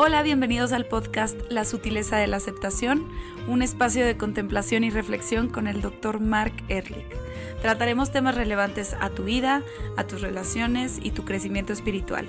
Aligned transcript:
Hola, 0.00 0.22
bienvenidos 0.22 0.70
al 0.70 0.86
podcast 0.86 1.36
La 1.48 1.64
sutileza 1.64 2.18
de 2.18 2.28
la 2.28 2.36
aceptación, 2.36 3.08
un 3.48 3.62
espacio 3.62 4.06
de 4.06 4.16
contemplación 4.16 4.84
y 4.84 4.90
reflexión 4.90 5.48
con 5.48 5.66
el 5.66 5.80
Dr. 5.80 6.20
Mark 6.20 6.52
Ehrlich. 6.68 7.16
Trataremos 7.62 8.12
temas 8.12 8.36
relevantes 8.36 8.94
a 9.00 9.10
tu 9.10 9.24
vida, 9.24 9.64
a 9.96 10.04
tus 10.04 10.20
relaciones 10.20 11.00
y 11.02 11.10
tu 11.10 11.24
crecimiento 11.24 11.72
espiritual. 11.72 12.28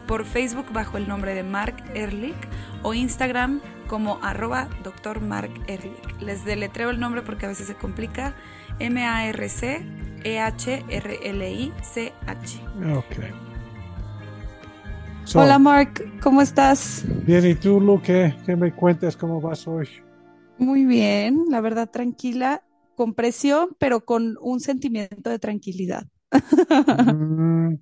por 0.07 0.27
Facebook 0.27 0.71
bajo 0.75 0.99
el 0.99 1.09
nombre 1.09 1.35
de 1.35 1.43
Mark 1.43 1.83
Ehrlich 1.95 2.37
o 2.83 2.93
Instagram 2.93 3.63
como 3.93 4.19
arroba 4.23 4.71
Dr. 4.83 5.21
Mark 5.21 5.51
Ehrlich. 5.67 6.19
Les 6.23 6.47
deletreo 6.47 6.89
el 6.89 6.99
nombre 6.99 7.21
porque 7.21 7.45
a 7.45 7.51
veces 7.51 7.67
se 7.67 7.75
complica. 7.75 8.35
M-A-R-C-E-H-R-L-I-C-H. 8.79 9.81
Ok. 12.97 13.17
Hola 15.35 15.59
Mark, 15.59 16.11
¿cómo 16.23 16.41
estás? 16.41 17.05
Bien, 17.27 17.47
¿y 17.47 17.55
tú, 17.55 17.83
Luque? 17.83 18.35
¿Qué 18.47 18.57
me 18.57 18.73
cuentas? 18.73 19.15
¿Cómo 19.15 19.43
vas 19.43 19.69
hoy? 19.69 19.87
Muy 20.57 20.87
bien, 20.87 21.45
la 21.51 21.61
verdad 21.61 21.91
tranquila, 21.91 22.65
con 22.95 23.13
presión, 23.13 23.77
pero 23.79 24.07
con 24.07 24.39
un 24.41 24.61
sentimiento 24.61 25.29
de 25.29 25.39
tranquilidad. 25.39 26.07
Mm, 27.15 27.75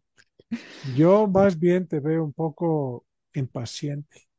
yo 0.97 1.29
más 1.29 1.57
bien 1.57 1.87
te 1.87 2.01
veo 2.01 2.25
un 2.25 2.33
poco 2.33 3.05
impaciente. 3.33 4.30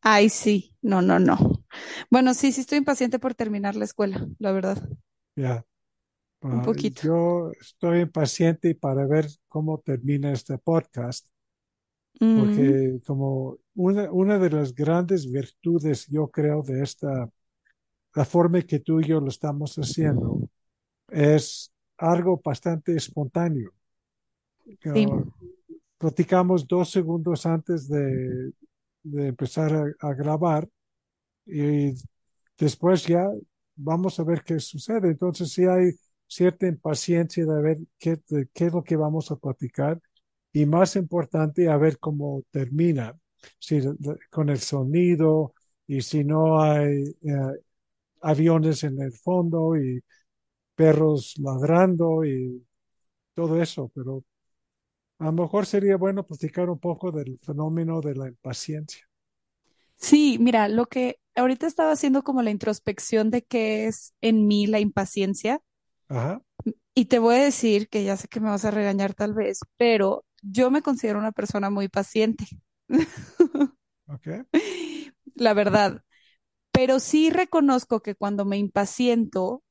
Ay, 0.00 0.28
sí, 0.30 0.74
no, 0.82 1.02
no, 1.02 1.18
no. 1.18 1.64
Bueno, 2.10 2.34
sí, 2.34 2.52
sí 2.52 2.60
estoy 2.62 2.78
impaciente 2.78 3.18
por 3.18 3.34
terminar 3.34 3.76
la 3.76 3.84
escuela, 3.84 4.26
la 4.38 4.52
verdad. 4.52 4.78
Ya. 5.36 5.64
Un 6.50 6.60
Ah, 6.60 6.68
poquito. 6.68 7.02
yo 7.02 7.52
estoy 7.60 8.00
impaciente 8.02 8.74
para 8.76 9.06
ver 9.06 9.26
cómo 9.48 9.80
termina 9.80 10.32
este 10.32 10.58
podcast, 10.58 11.26
Mm, 12.20 12.32
porque 12.32 13.00
como 13.06 13.58
una, 13.74 14.10
una 14.12 14.38
de 14.38 14.50
las 14.50 14.74
grandes 14.74 15.30
virtudes, 15.30 16.06
yo 16.08 16.28
creo, 16.30 16.62
de 16.62 16.82
esta, 16.82 17.28
la 18.14 18.24
forma 18.24 18.62
que 18.62 18.80
tú 18.80 19.00
y 19.00 19.08
yo 19.08 19.20
lo 19.20 19.28
estamos 19.28 19.76
haciendo, 19.76 20.40
es 21.10 21.72
algo 21.98 22.40
bastante 22.44 22.96
espontáneo. 22.96 23.72
sí, 24.92 25.06
platicamos 25.98 26.66
dos 26.66 26.90
segundos 26.90 27.46
antes 27.46 27.88
de, 27.88 28.52
de 29.02 29.28
empezar 29.28 29.94
a, 30.00 30.14
grabar 30.14 30.68
y 31.46 31.94
después 32.58 33.06
ya 33.06 33.28
vamos 33.76 34.20
a 34.20 34.24
ver 34.24 34.42
qué 34.44 34.60
sucede. 34.60 35.08
Entonces 35.10 35.52
sí 35.52 35.64
hay 35.66 35.92
cierta 36.26 36.66
impaciencia 36.66 37.44
de 37.46 37.62
ver 37.62 37.78
qué, 37.98 38.20
qué 38.54 38.66
es 38.66 38.72
lo 38.72 38.82
que 38.84 38.96
vamos 38.96 39.30
a 39.30 39.36
platicar 39.36 40.00
y 40.52 40.66
más 40.66 40.96
importante, 40.96 41.68
a 41.68 41.76
ver 41.76 41.98
cómo 41.98 42.42
termina, 42.50 43.18
si 43.58 43.80
con 44.30 44.48
el 44.50 44.58
sonido 44.60 45.54
y 45.86 46.02
si 46.02 46.24
no 46.24 46.60
hay 46.60 47.04
eh, 47.22 47.62
aviones 48.22 48.84
en 48.84 49.00
el 49.00 49.12
fondo 49.12 49.76
y 49.76 50.02
perros 50.74 51.34
ladrando 51.38 52.24
y 52.24 52.66
todo 53.34 53.60
eso, 53.62 53.90
pero 53.94 54.24
a 55.20 55.26
lo 55.26 55.32
mejor 55.32 55.66
sería 55.66 55.96
bueno 55.96 56.26
platicar 56.26 56.68
un 56.70 56.78
poco 56.80 57.12
del 57.12 57.38
fenómeno 57.42 58.00
de 58.00 58.14
la 58.16 58.28
impaciencia. 58.28 59.08
sí, 59.96 60.38
mira, 60.40 60.68
lo 60.68 60.86
que 60.86 61.18
ahorita 61.36 61.66
estaba 61.66 61.92
haciendo 61.92 62.22
como 62.24 62.42
la 62.42 62.50
introspección 62.50 63.30
de 63.30 63.42
qué 63.44 63.86
es 63.86 64.14
en 64.20 64.46
mí 64.46 64.66
la 64.66 64.80
impaciencia, 64.80 65.60
Ajá, 66.08 66.40
y 66.94 67.06
te 67.06 67.18
voy 67.18 67.36
a 67.36 67.44
decir 67.44 67.88
que 67.88 68.04
ya 68.04 68.16
sé 68.16 68.28
que 68.28 68.40
me 68.40 68.48
vas 68.50 68.64
a 68.64 68.70
regañar 68.70 69.14
tal 69.14 69.34
vez, 69.34 69.60
pero 69.76 70.24
yo 70.42 70.70
me 70.70 70.82
considero 70.82 71.18
una 71.18 71.32
persona 71.32 71.70
muy 71.70 71.88
paciente, 71.88 72.44
ok. 74.08 74.28
la 75.34 75.54
verdad, 75.54 76.02
pero 76.72 77.00
sí 77.00 77.30
reconozco 77.30 78.00
que 78.02 78.14
cuando 78.14 78.44
me 78.44 78.58
impaciento 78.58 79.64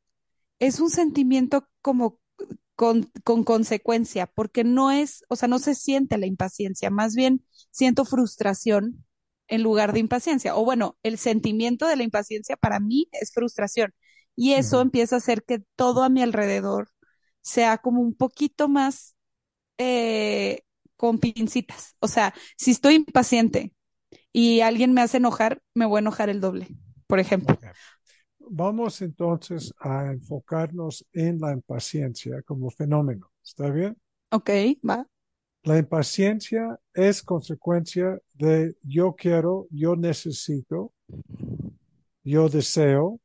es 0.59 0.79
un 0.79 0.89
sentimiento 0.89 1.67
como 1.81 2.19
con, 2.77 3.11
con 3.25 3.43
consecuencia, 3.43 4.27
porque 4.27 4.63
no 4.63 4.91
es, 4.91 5.25
o 5.29 5.35
sea, 5.35 5.49
no 5.49 5.59
se 5.59 5.75
siente 5.75 6.17
la 6.19 6.27
impaciencia, 6.27 6.91
más 6.91 7.15
bien 7.15 7.43
siento 7.71 8.05
frustración 8.05 9.05
en 9.47 9.63
lugar 9.63 9.93
de 9.93 9.99
impaciencia. 9.99 10.55
O 10.55 10.63
bueno, 10.65 10.97
el 11.03 11.17
sentimiento 11.17 11.87
de 11.87 11.95
la 11.97 12.03
impaciencia 12.03 12.55
para 12.57 12.79
mí 12.79 13.09
es 13.13 13.33
frustración. 13.33 13.93
Y 14.35 14.53
eso 14.53 14.81
empieza 14.81 15.15
a 15.15 15.19
hacer 15.19 15.43
que 15.43 15.63
todo 15.75 16.03
a 16.03 16.09
mi 16.09 16.21
alrededor 16.21 16.89
sea 17.41 17.79
como 17.79 18.01
un 18.01 18.13
poquito 18.15 18.69
más 18.69 19.15
eh, 19.77 20.61
con 20.97 21.19
pincitas. 21.19 21.95
O 21.99 22.07
sea, 22.07 22.33
si 22.57 22.71
estoy 22.71 22.95
impaciente 22.95 23.73
y 24.33 24.61
alguien 24.61 24.93
me 24.93 25.01
hace 25.01 25.17
enojar, 25.17 25.61
me 25.73 25.85
voy 25.85 25.99
a 25.99 26.01
enojar 26.01 26.29
el 26.29 26.41
doble, 26.41 26.67
por 27.07 27.19
ejemplo. 27.19 27.59
Vamos 28.49 29.01
entonces 29.01 29.73
a 29.79 30.11
enfocarnos 30.11 31.05
en 31.13 31.39
la 31.39 31.53
impaciencia 31.53 32.41
como 32.43 32.69
fenómeno. 32.69 33.31
¿Está 33.43 33.69
bien? 33.69 33.97
Ok, 34.31 34.49
va. 34.87 35.07
La 35.63 35.77
impaciencia 35.77 36.79
es 36.93 37.21
consecuencia 37.21 38.19
de 38.33 38.75
yo 38.83 39.15
quiero, 39.15 39.67
yo 39.69 39.95
necesito, 39.95 40.93
yo 42.23 42.47
deseo, 42.47 43.19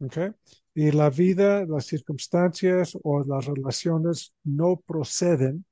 ¿ok? 0.00 0.34
Y 0.74 0.90
la 0.90 1.10
vida, 1.10 1.66
las 1.66 1.86
circunstancias 1.86 2.96
o 3.02 3.24
las 3.24 3.44
relaciones 3.46 4.32
no 4.42 4.76
proceden 4.86 5.66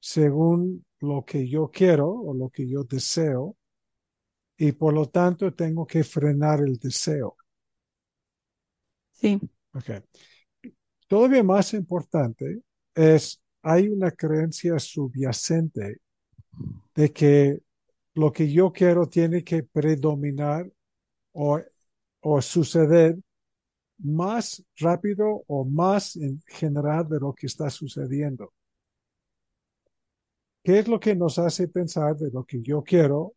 según 0.00 0.84
lo 1.00 1.24
que 1.24 1.48
yo 1.48 1.70
quiero 1.70 2.10
o 2.10 2.34
lo 2.34 2.48
que 2.48 2.68
yo 2.68 2.84
deseo, 2.84 3.56
y 4.56 4.72
por 4.72 4.94
lo 4.94 5.08
tanto 5.08 5.52
tengo 5.52 5.86
que 5.86 6.04
frenar 6.04 6.60
el 6.60 6.78
deseo. 6.78 7.36
Sí, 9.12 9.40
¿ok? 9.72 10.04
Todavía 11.06 11.42
más 11.42 11.74
importante 11.74 12.62
es, 12.94 13.40
hay 13.62 13.88
una 13.88 14.10
creencia 14.10 14.78
subyacente 14.78 16.00
de 16.94 17.12
que 17.12 17.58
lo 18.14 18.32
que 18.32 18.50
yo 18.50 18.72
quiero 18.72 19.08
tiene 19.08 19.42
que 19.42 19.62
predominar 19.64 20.70
o, 21.32 21.60
o 22.20 22.42
suceder 22.42 23.16
más 23.98 24.64
rápido 24.76 25.44
o 25.46 25.64
más 25.64 26.16
en 26.16 26.40
general 26.46 27.08
de 27.08 27.20
lo 27.20 27.32
que 27.32 27.46
está 27.46 27.70
sucediendo. 27.70 28.52
¿Qué 30.62 30.78
es 30.78 30.88
lo 30.88 30.98
que 30.98 31.14
nos 31.14 31.38
hace 31.38 31.68
pensar 31.68 32.16
de 32.16 32.30
lo 32.30 32.44
que 32.44 32.62
yo 32.62 32.82
quiero 32.82 33.34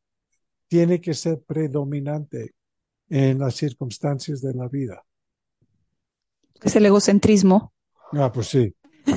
tiene 0.67 1.01
que 1.01 1.13
ser 1.13 1.41
predominante 1.43 2.55
en 3.09 3.39
las 3.39 3.55
circunstancias 3.55 4.41
de 4.41 4.53
la 4.55 4.67
vida? 4.69 5.05
es 6.63 6.75
el 6.75 6.85
egocentrismo. 6.85 7.73
Ah, 8.11 8.31
pues 8.31 8.47
sí. 8.47 8.73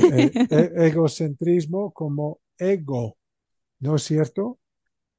Eh, 0.09 0.33
e- 0.51 0.73
egocentrismo 0.87 1.93
como 1.93 2.41
ego, 2.59 3.17
¿no 3.81 3.97
es 3.97 4.05
cierto? 4.05 4.61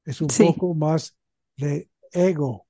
Es 0.04 0.20
un 0.22 0.28
Sí. 0.28 0.44
poco 0.46 0.74
más 0.74 1.16
de 1.56 1.90
ego. 2.12 2.66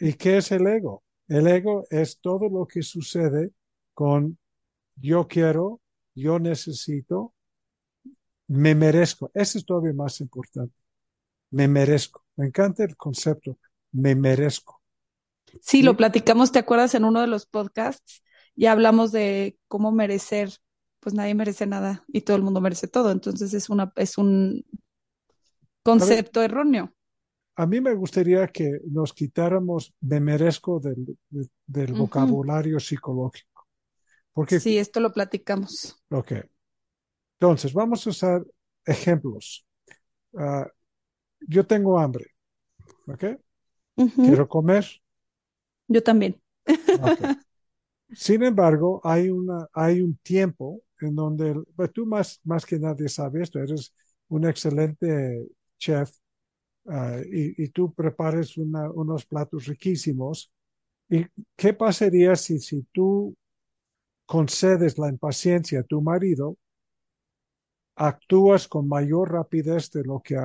¿Y 0.00 0.14
qué 0.14 0.38
es 0.38 0.52
el 0.52 0.66
ego? 0.66 1.02
El 1.28 1.46
ego 1.46 1.84
es 1.90 2.18
todo 2.20 2.48
lo 2.48 2.66
que 2.66 2.82
sucede 2.82 3.52
con 3.94 4.38
yo 4.96 5.28
quiero, 5.28 5.80
yo 6.14 6.38
necesito, 6.38 7.34
me 8.48 8.74
merezco. 8.74 9.30
Eso 9.34 9.58
es 9.58 9.64
todavía 9.66 9.92
más 9.92 10.20
importante. 10.20 10.74
Me 11.58 11.66
merezco. 11.68 12.18
Me 12.36 12.46
encanta 12.48 12.84
el 12.84 12.96
concepto, 12.98 13.56
me 13.92 14.14
merezco. 14.14 14.82
Sí, 15.60 15.82
lo 15.82 15.96
platicamos, 15.96 16.52
¿te 16.52 16.58
acuerdas? 16.58 16.94
En 16.94 17.04
uno 17.04 17.20
de 17.20 17.26
los 17.26 17.46
podcasts 17.46 18.22
ya 18.56 18.72
hablamos 18.72 19.12
de 19.12 19.58
cómo 19.68 19.92
merecer, 19.92 20.50
pues 21.00 21.14
nadie 21.14 21.34
merece 21.34 21.66
nada 21.66 22.04
y 22.08 22.22
todo 22.22 22.36
el 22.36 22.42
mundo 22.42 22.60
merece 22.60 22.88
todo. 22.88 23.10
Entonces 23.10 23.54
es 23.54 23.68
una, 23.70 23.92
es 23.96 24.18
un 24.18 24.64
concepto 25.82 26.42
erróneo. 26.42 26.92
A 27.56 27.66
mí 27.66 27.80
me 27.80 27.94
gustaría 27.94 28.46
que 28.48 28.80
nos 28.90 29.12
quitáramos 29.12 29.94
me 30.00 30.20
merezco 30.20 30.80
del, 30.80 31.04
de- 31.30 31.48
del 31.66 31.94
vocabulario 31.94 32.80
psicológico. 32.80 33.68
Porque, 34.34 34.62
Sí, 34.62 34.78
esto 34.78 35.00
lo 35.00 35.12
platicamos. 35.12 36.02
ok. 36.10 36.32
Entonces, 37.40 37.72
vamos 37.72 38.06
a 38.06 38.10
usar 38.10 38.44
ejemplos. 38.84 39.66
Ah, 40.38 40.68
yo 41.48 41.66
tengo 41.66 41.98
hambre, 41.98 42.26
¿ok? 43.06 43.24
Quiero 44.22 44.48
comer, 44.48 44.84
Yo 45.88 46.02
también. 46.02 46.40
Sin 48.12 48.42
embargo, 48.44 49.00
hay 49.04 49.30
una, 49.30 49.68
hay 49.72 50.00
un 50.00 50.16
tiempo 50.18 50.82
en 51.00 51.14
donde, 51.16 51.54
pues, 51.76 51.92
tú 51.92 52.06
más, 52.06 52.40
más 52.44 52.64
que 52.66 52.78
nadie 52.78 53.08
sabes 53.08 53.44
esto, 53.44 53.58
eres 53.60 53.94
un 54.28 54.46
excelente 54.46 55.46
chef 55.78 56.10
ah, 56.88 57.18
y, 57.32 57.62
y 57.64 57.68
tú 57.70 57.92
prepares 57.94 58.58
una- 58.58 58.90
unos 58.92 59.26
platos 59.26 59.66
riquísimos 59.66 60.52
¿Y 61.10 61.26
qué 61.56 61.74
pasaría 61.74 62.36
si, 62.36 62.58
si 62.60 62.82
tú 62.92 63.36
concedes 64.26 64.98
la 64.98 65.08
impaciencia 65.10 65.80
a 65.80 65.84
tu 65.84 66.02
marido, 66.02 66.58
actúas 67.96 68.68
con 68.68 68.88
mayor 68.88 69.32
rapidez 69.32 69.90
de 69.90 70.04
lo 70.04 70.20
que, 70.20 70.36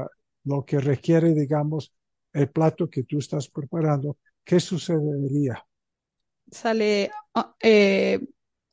lo 0.45 0.65
que 0.65 0.79
requiere, 0.79 1.33
digamos, 1.33 1.93
el 2.33 2.49
plato 2.51 2.89
que 2.89 3.03
tú 3.03 3.19
estás 3.19 3.49
preparando? 3.49 4.17
¿Qué 4.43 4.59
sucedería? 4.59 5.65
Sale 6.51 7.11
uh, 7.35 7.41
eh, 7.61 8.19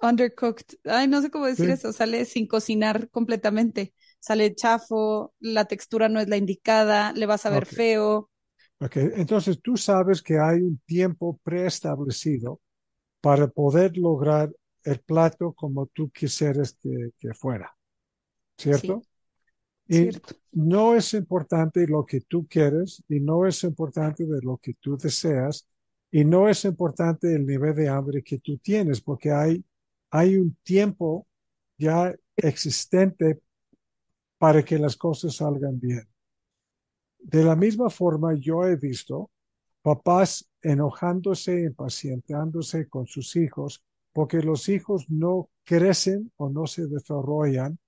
undercooked. 0.00 0.78
Ay, 0.84 1.08
no 1.08 1.20
sé 1.22 1.30
cómo 1.30 1.46
decir 1.46 1.68
¿Sí? 1.68 1.70
eso. 1.70 1.92
Sale 1.92 2.24
sin 2.24 2.46
cocinar 2.46 3.10
completamente. 3.10 3.94
Sale 4.20 4.54
chafo, 4.54 5.34
la 5.40 5.66
textura 5.66 6.08
no 6.08 6.20
es 6.20 6.28
la 6.28 6.36
indicada, 6.36 7.12
le 7.12 7.26
vas 7.26 7.46
a 7.46 7.50
ver 7.50 7.66
feo. 7.66 8.30
ok. 8.80 8.96
Entonces 9.16 9.60
tú 9.62 9.76
sabes 9.76 10.22
que 10.22 10.38
hay 10.38 10.60
un 10.60 10.78
tiempo 10.86 11.38
preestablecido 11.42 12.60
para 13.20 13.48
poder 13.48 13.96
lograr 13.98 14.52
el 14.84 15.00
plato 15.00 15.52
como 15.54 15.86
tú 15.88 16.10
quisieras 16.10 16.74
que, 16.82 17.10
que 17.18 17.34
fuera, 17.34 17.76
Sí, 18.70 18.92
¿cierto? 18.92 19.06
Y 19.88 20.11
no 20.53 20.94
es 20.94 21.15
importante 21.15 21.87
lo 21.87 22.05
que 22.05 22.21
tú 22.23 22.47
quieres 22.49 23.03
y 23.09 23.21
no 23.21 23.47
es 23.47 23.62
importante 23.62 24.27
de 24.27 24.41
lo 24.43 24.56
que 24.56 24.75
tú 24.75 24.97
deseas 24.97 25.67
y 26.11 26.25
no 26.25 26.49
es 26.49 26.65
importante 26.65 27.35
el 27.35 27.47
nivel 27.47 27.75
de 27.75 27.88
hambre 27.88 28.23
que 28.23 28.38
tú 28.38 28.59
tienes 28.59 29.00
porque 29.00 29.31
hay, 29.31 29.65
hay 30.11 30.37
un 30.37 30.56
tiempo 30.62 31.27
ya 31.79 32.15
existente 32.35 33.41
para 34.38 34.65
que 34.65 34.79
las 34.79 34.97
cosas 34.97 35.37
salgan 35.37 35.79
bien. 35.79 36.09
De 37.19 37.44
la 37.44 37.56
misma 37.56 37.91
forma, 37.91 38.35
yo 38.35 38.65
he 38.65 38.77
visto 38.77 39.31
papás 39.83 40.49
enojándose, 40.62 41.62
impacientándose 41.62 42.88
con 42.88 43.06
sus 43.06 43.37
hijos 43.37 43.85
porque 44.12 44.38
los 44.43 44.69
hijos 44.69 45.09
no 45.11 45.50
crecen 45.65 46.33
o 46.37 46.49
no 46.49 46.67
se 46.67 46.87
desarrollan 46.87 47.79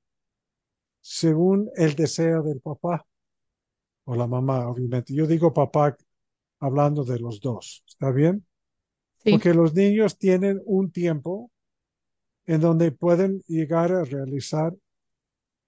según 1.01 1.71
el 1.77 1.95
deseo 1.95 2.43
del 2.43 2.61
papá 2.61 3.07
o 4.05 4.15
la 4.15 4.27
mamá, 4.27 4.69
obviamente. 4.69 5.15
Yo 5.15 5.27
digo 5.27 5.53
papá 5.53 5.97
hablando 6.61 7.05
de 7.05 7.19
los 7.19 7.41
dos, 7.41 7.85
¿está 7.87 8.11
bien? 8.11 8.45
Sí. 9.19 9.33
Porque 9.33 9.55
los 9.55 9.75
niños 9.75 10.19
tienen 10.19 10.61
un 10.65 10.91
tiempo 10.91 11.51
en 12.47 12.61
donde 12.61 12.93
pueden 12.93 13.43
llegar 13.47 13.93
a 13.93 14.05
realizar 14.05 14.75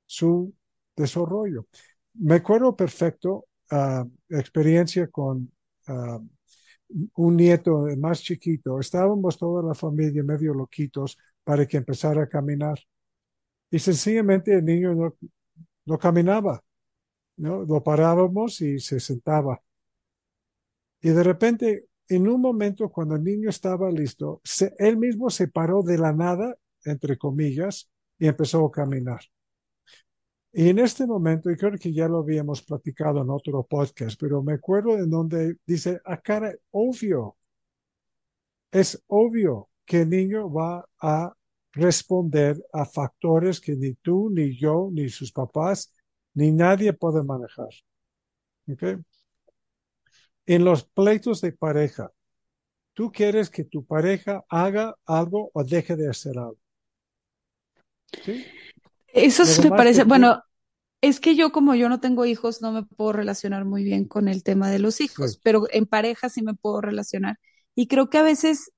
su 0.06 0.54
desarrollo. 0.96 1.66
Me 2.14 2.36
acuerdo 2.36 2.74
perfecto 2.74 3.46
uh, 3.70 4.10
experiencia 4.28 5.08
con 5.08 5.52
uh, 5.88 6.26
un 7.14 7.36
nieto 7.36 7.86
más 7.98 8.22
chiquito. 8.22 8.80
Estábamos 8.80 9.38
toda 9.38 9.62
la 9.62 9.74
familia 9.74 10.22
medio 10.22 10.54
loquitos 10.54 11.16
para 11.44 11.66
que 11.66 11.76
empezara 11.76 12.24
a 12.24 12.28
caminar. 12.28 12.78
Y 13.70 13.78
sencillamente 13.78 14.54
el 14.54 14.64
niño 14.64 14.94
no, 14.94 15.16
no 15.84 15.98
caminaba. 15.98 16.62
¿no? 17.36 17.64
Lo 17.64 17.82
parábamos 17.82 18.60
y 18.60 18.78
se 18.78 19.00
sentaba. 19.00 19.62
Y 21.00 21.10
de 21.10 21.22
repente, 21.22 21.86
en 22.08 22.28
un 22.28 22.40
momento, 22.40 22.90
cuando 22.90 23.16
el 23.16 23.24
niño 23.24 23.48
estaba 23.48 23.90
listo, 23.90 24.42
él 24.78 24.96
mismo 24.98 25.30
se 25.30 25.48
paró 25.48 25.82
de 25.82 25.98
la 25.98 26.12
nada, 26.12 26.56
entre 26.84 27.16
comillas, 27.16 27.90
y 28.18 28.26
empezó 28.26 28.66
a 28.66 28.70
caminar. 28.70 29.20
Y 30.52 30.68
en 30.68 30.80
este 30.80 31.06
momento, 31.06 31.50
y 31.50 31.56
creo 31.56 31.78
que 31.78 31.92
ya 31.92 32.08
lo 32.08 32.18
habíamos 32.18 32.62
platicado 32.62 33.22
en 33.22 33.30
otro 33.30 33.62
podcast, 33.62 34.20
pero 34.20 34.42
me 34.42 34.54
acuerdo 34.54 34.98
en 34.98 35.08
donde 35.08 35.56
dice, 35.64 36.00
a 36.04 36.20
cara, 36.20 36.52
obvio, 36.72 37.36
es 38.72 39.02
obvio 39.06 39.68
que 39.84 40.02
el 40.02 40.10
niño 40.10 40.52
va 40.52 40.84
a 41.00 41.32
responder 41.72 42.56
a 42.72 42.84
factores 42.84 43.60
que 43.60 43.76
ni 43.76 43.94
tú, 43.94 44.30
ni 44.30 44.56
yo, 44.58 44.88
ni 44.92 45.08
sus 45.08 45.32
papás, 45.32 45.92
ni 46.34 46.52
nadie 46.52 46.92
puede 46.92 47.22
manejar. 47.22 47.68
¿Okay? 48.70 48.96
En 50.46 50.64
los 50.64 50.84
pleitos 50.84 51.40
de 51.40 51.52
pareja, 51.52 52.10
tú 52.92 53.10
quieres 53.12 53.50
que 53.50 53.64
tu 53.64 53.84
pareja 53.84 54.44
haga 54.48 54.96
algo 55.06 55.50
o 55.54 55.64
deje 55.64 55.96
de 55.96 56.08
hacer 56.08 56.38
algo. 56.38 56.58
¿Sí? 58.24 58.44
Eso 59.12 59.44
me 59.62 59.70
parece, 59.70 60.02
tú, 60.02 60.08
bueno, 60.08 60.42
es 61.00 61.20
que 61.20 61.34
yo 61.34 61.52
como 61.52 61.74
yo 61.74 61.88
no 61.88 62.00
tengo 62.00 62.26
hijos, 62.26 62.60
no 62.62 62.72
me 62.72 62.82
puedo 62.84 63.12
relacionar 63.12 63.64
muy 63.64 63.84
bien 63.84 64.06
con 64.06 64.28
el 64.28 64.42
tema 64.42 64.70
de 64.70 64.78
los 64.78 64.96
sí, 64.96 65.04
hijos, 65.04 65.40
pero 65.42 65.66
en 65.70 65.86
pareja 65.86 66.28
sí 66.28 66.42
me 66.42 66.54
puedo 66.54 66.80
relacionar. 66.80 67.38
Y 67.74 67.86
creo 67.86 68.10
que 68.10 68.18
a 68.18 68.22
veces 68.22 68.72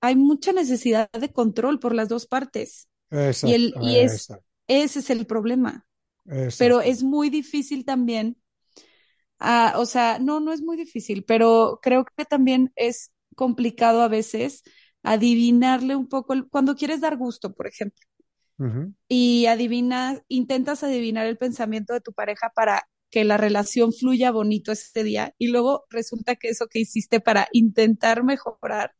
hay 0.00 0.16
mucha 0.16 0.52
necesidad 0.52 1.10
de 1.12 1.32
control 1.32 1.78
por 1.80 1.94
las 1.94 2.08
dos 2.08 2.26
partes. 2.26 2.88
Y, 3.42 3.54
el, 3.54 3.76
exacto, 3.76 3.80
y 3.80 3.98
es, 3.98 4.32
ese 4.68 5.00
es 5.00 5.10
el 5.10 5.26
problema. 5.26 5.86
Pero 6.56 6.80
es 6.82 7.02
muy 7.04 7.30
difícil 7.30 7.84
también. 7.84 8.38
ah, 9.38 9.74
o 9.76 9.86
sea, 9.86 10.18
no, 10.18 10.40
no 10.40 10.52
es 10.52 10.62
muy 10.62 10.76
difícil, 10.76 11.24
pero 11.24 11.78
creo 11.82 12.04
que 12.16 12.24
también 12.24 12.72
es 12.76 13.12
complicado 13.34 14.02
a 14.02 14.08
veces 14.08 14.62
adivinarle 15.02 15.96
un 15.96 16.08
poco, 16.08 16.32
el- 16.32 16.48
cuando 16.48 16.74
quieres 16.76 17.00
dar 17.00 17.16
gusto, 17.16 17.54
por 17.54 17.66
ejemplo, 17.66 18.02
y 19.08 19.46
adivinas, 19.46 20.22
intentas 20.28 20.82
adivinar 20.82 21.26
el 21.26 21.38
pensamiento 21.38 21.92
de 21.94 22.00
tu 22.00 22.12
pareja 22.12 22.50
para 22.54 22.88
que 23.10 23.24
la 23.24 23.36
relación 23.36 23.92
fluya 23.92 24.30
bonito 24.32 24.72
ese 24.72 25.04
día 25.04 25.34
y 25.38 25.48
luego 25.48 25.84
resulta 25.90 26.34
que 26.36 26.48
eso 26.48 26.66
que 26.68 26.80
hiciste 26.80 27.20
para 27.20 27.48
intentar 27.52 28.24
mejorar 28.24 28.92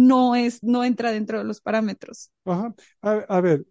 no 0.00 0.34
es, 0.34 0.62
no 0.62 0.82
entra 0.82 1.12
dentro 1.12 1.38
de 1.38 1.44
los 1.44 1.60
parámetros. 1.60 2.30
Ajá. 2.44 2.74
A, 3.02 3.12
a 3.12 3.40
ver, 3.40 3.66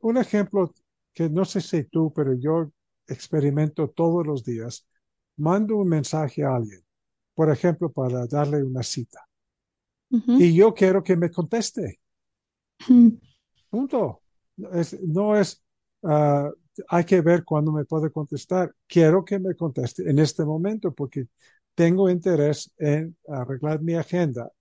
un 0.00 0.16
ejemplo 0.16 0.72
que 1.12 1.28
no 1.28 1.44
sé 1.44 1.60
si 1.60 1.84
tú, 1.84 2.12
pero 2.14 2.34
yo 2.34 2.70
experimento 3.06 3.90
todos 3.90 4.26
los 4.26 4.44
días. 4.44 4.86
Mando 5.36 5.76
un 5.76 5.88
mensaje 5.88 6.44
a 6.44 6.56
alguien, 6.56 6.80
por 7.34 7.50
ejemplo, 7.50 7.90
para 7.90 8.26
darle 8.26 8.62
una 8.62 8.82
cita, 8.82 9.20
y 10.08 10.54
yo 10.54 10.72
quiero 10.72 11.02
que 11.02 11.16
me 11.16 11.30
conteste. 11.30 12.00
Punto. 13.68 14.22
Es, 14.72 15.00
no 15.02 15.36
es, 15.36 15.60
ah, 16.04 16.50
hay 16.88 17.04
que 17.04 17.20
ver 17.20 17.42
cuándo 17.44 17.72
me 17.72 17.84
puede 17.84 18.12
contestar. 18.12 18.72
Quiero 18.86 19.24
que 19.24 19.40
me 19.40 19.56
conteste 19.56 20.08
en 20.08 20.20
este 20.20 20.44
momento 20.44 20.94
porque 20.94 21.26
tengo 21.74 22.08
interés 22.08 22.70
en 22.78 23.16
arreglar 23.26 23.82
mi 23.82 23.94
agenda 23.94 24.52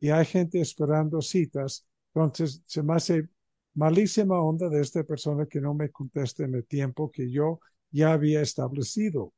y 0.00 0.10
hay 0.10 0.24
gente 0.26 0.60
esperando 0.60 1.20
citas. 1.22 1.86
Entonces, 2.14 2.62
se 2.66 2.82
me 2.82 2.94
hace 2.94 3.28
malísima 3.74 4.40
onda 4.40 4.68
de 4.68 4.80
esta 4.82 5.04
persona 5.04 5.46
que 5.46 5.60
no 5.60 5.74
me 5.74 5.90
conteste 5.90 6.44
en 6.44 6.54
el 6.56 6.66
tiempo 6.66 7.10
que 7.10 7.30
yo 7.30 7.60
ya 7.90 8.12
había 8.12 8.40
establecido. 8.42 9.32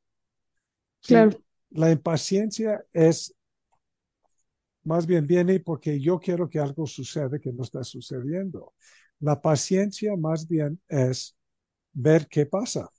Sí, 1.01 1.29
Claro. 1.29 1.43
la 1.71 1.91
impaciencia 1.91 2.83
es 2.93 3.33
más 4.83 5.05
bien 5.07 5.25
viene 5.27 5.59
porque 5.59 5.99
yo 5.99 6.19
quiero 6.19 6.49
que 6.49 6.59
algo 6.59 6.85
suceda 6.87 7.39
que 7.39 7.51
no 7.53 7.63
está 7.63 7.83
sucediendo. 7.83 8.73
La 9.19 9.41
paciencia 9.41 10.15
más 10.17 10.47
bien 10.47 10.81
es 10.89 11.35
ver 11.93 12.27
qué 12.29 12.45
pasa. 12.45 12.89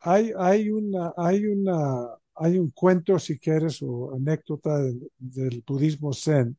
Hay, 0.00 0.32
hay, 0.38 0.70
una, 0.70 1.12
hay, 1.16 1.46
una, 1.46 2.16
hay 2.36 2.58
un 2.58 2.70
cuento, 2.70 3.18
si 3.18 3.38
quieres, 3.38 3.82
o 3.82 4.14
anécdota 4.14 4.78
del, 5.18 5.64
budismo 5.66 6.12
zen, 6.12 6.56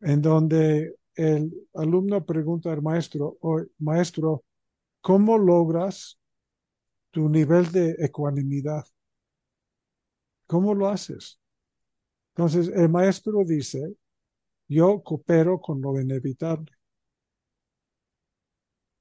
en 0.00 0.22
donde 0.22 0.94
el 1.14 1.52
alumno 1.74 2.24
pregunta 2.24 2.72
al 2.72 2.82
maestro, 2.82 3.38
maestro, 3.78 4.44
¿cómo 5.00 5.38
logras 5.38 6.18
tu 7.10 7.28
nivel 7.28 7.72
de 7.72 7.96
ecuanimidad? 7.98 8.84
¿Cómo 10.46 10.74
lo 10.74 10.88
haces? 10.88 11.40
Entonces, 12.34 12.68
el 12.68 12.90
maestro 12.90 13.44
dice, 13.44 13.96
yo 14.68 15.02
coopero 15.02 15.58
con 15.58 15.80
lo 15.80 15.98
inevitable. 15.98 16.70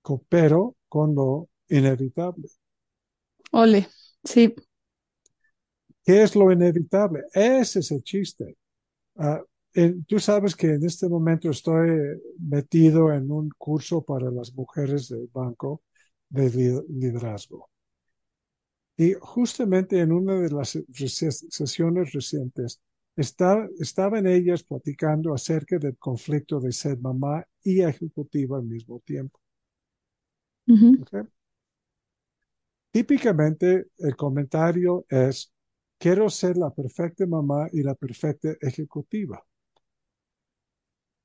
Coopero 0.01 0.77
con 0.88 1.13
lo 1.13 1.50
inevitable. 1.67 2.48
Ole, 3.51 3.89
sí. 4.24 4.55
¿Qué 6.06 6.22
es 6.22 6.36
lo 6.36 6.52
inevitable? 6.52 7.24
Ese 7.34 7.80
es 7.80 7.92
el 7.92 8.04
chiste. 8.04 8.56
Uh, 9.16 9.44
en, 9.74 10.06
tú 10.06 10.20
sabes 10.20 10.56
que 10.56 10.68
en 10.68 10.86
este 10.86 11.10
momento 11.10 11.50
estoy 11.50 12.22
metido 12.40 13.12
en 13.12 13.32
un 13.32 13.50
curso 13.58 14.02
para 14.04 14.30
las 14.30 14.54
mujeres 14.54 15.10
del 15.10 15.28
banco 15.34 15.82
de 16.30 16.84
liderazgo. 16.90 17.70
Y 18.98 19.14
justamente 19.20 20.00
en 20.00 20.12
una 20.12 20.40
de 20.40 20.50
las 20.52 20.78
sesiones 21.50 22.14
recientes, 22.14 22.80
está, 23.16 23.68
estaban 23.80 24.28
ellas 24.28 24.64
platicando 24.64 25.34
acerca 25.34 25.78
del 25.78 25.98
conflicto 25.98 26.60
de 26.60 26.72
ser 26.72 27.00
mamá 27.00 27.46
y 27.64 27.82
ejecutiva 27.82 28.58
al 28.58 28.64
mismo 28.64 29.02
tiempo. 29.04 29.40
Uh 30.68 30.74
-huh. 30.74 31.02
¿Okay? 31.02 31.22
Típicamente 32.92 33.88
el 33.98 34.16
comentario 34.16 35.06
es, 35.10 35.52
quiero 36.00 36.30
ser 36.30 36.58
la 36.58 36.70
perfecta 36.74 37.25
mamá 37.28 37.68
y 37.74 37.84
la 37.84 37.96
perfecta 37.96 38.50
ejecutiva. 38.62 39.44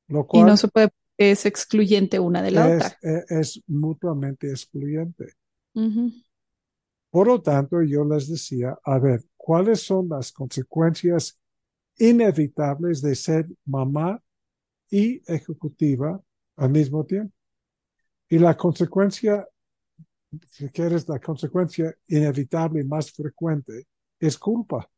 Lo 0.08 0.26
Y 0.32 0.42
no 0.42 0.56
cual 0.56 0.56
se 0.56 0.66
puede, 0.68 0.90
es 1.18 1.46
excluyente 1.46 2.18
una 2.18 2.42
de 2.42 2.50
la 2.50 2.66
es, 2.66 2.66
otra. 2.66 2.98
es, 3.02 3.30
es 3.30 3.62
mutuamente 3.66 4.50
excluyente. 4.50 5.34
Ujú. 5.74 6.12
Por 7.10 7.26
lo 7.26 7.40
tanto, 7.42 7.82
yo 7.82 8.04
les 8.04 8.28
decía, 8.28 8.78
a 8.84 8.98
ver, 8.98 9.24
¿cuáles 9.36 9.80
son 9.82 10.08
las 10.08 10.32
consecuencias 10.32 11.38
inevitables 11.98 13.02
de 13.02 13.14
ser 13.14 13.46
mamá 13.66 14.22
y 14.90 15.22
ejecutiva 15.32 16.22
al 16.56 16.70
mismo 16.70 17.04
tiempo? 17.06 17.34
Y 18.28 18.38
la 18.38 18.56
consecuencia, 18.56 19.48
si 20.50 20.68
quieres, 20.70 21.08
la 21.08 21.18
consecuencia 21.20 21.94
inevitable 22.08 22.80
y 22.82 22.84
más 22.84 23.10
frecuente 23.12 23.86
es 24.20 24.38
culpa 24.38 24.88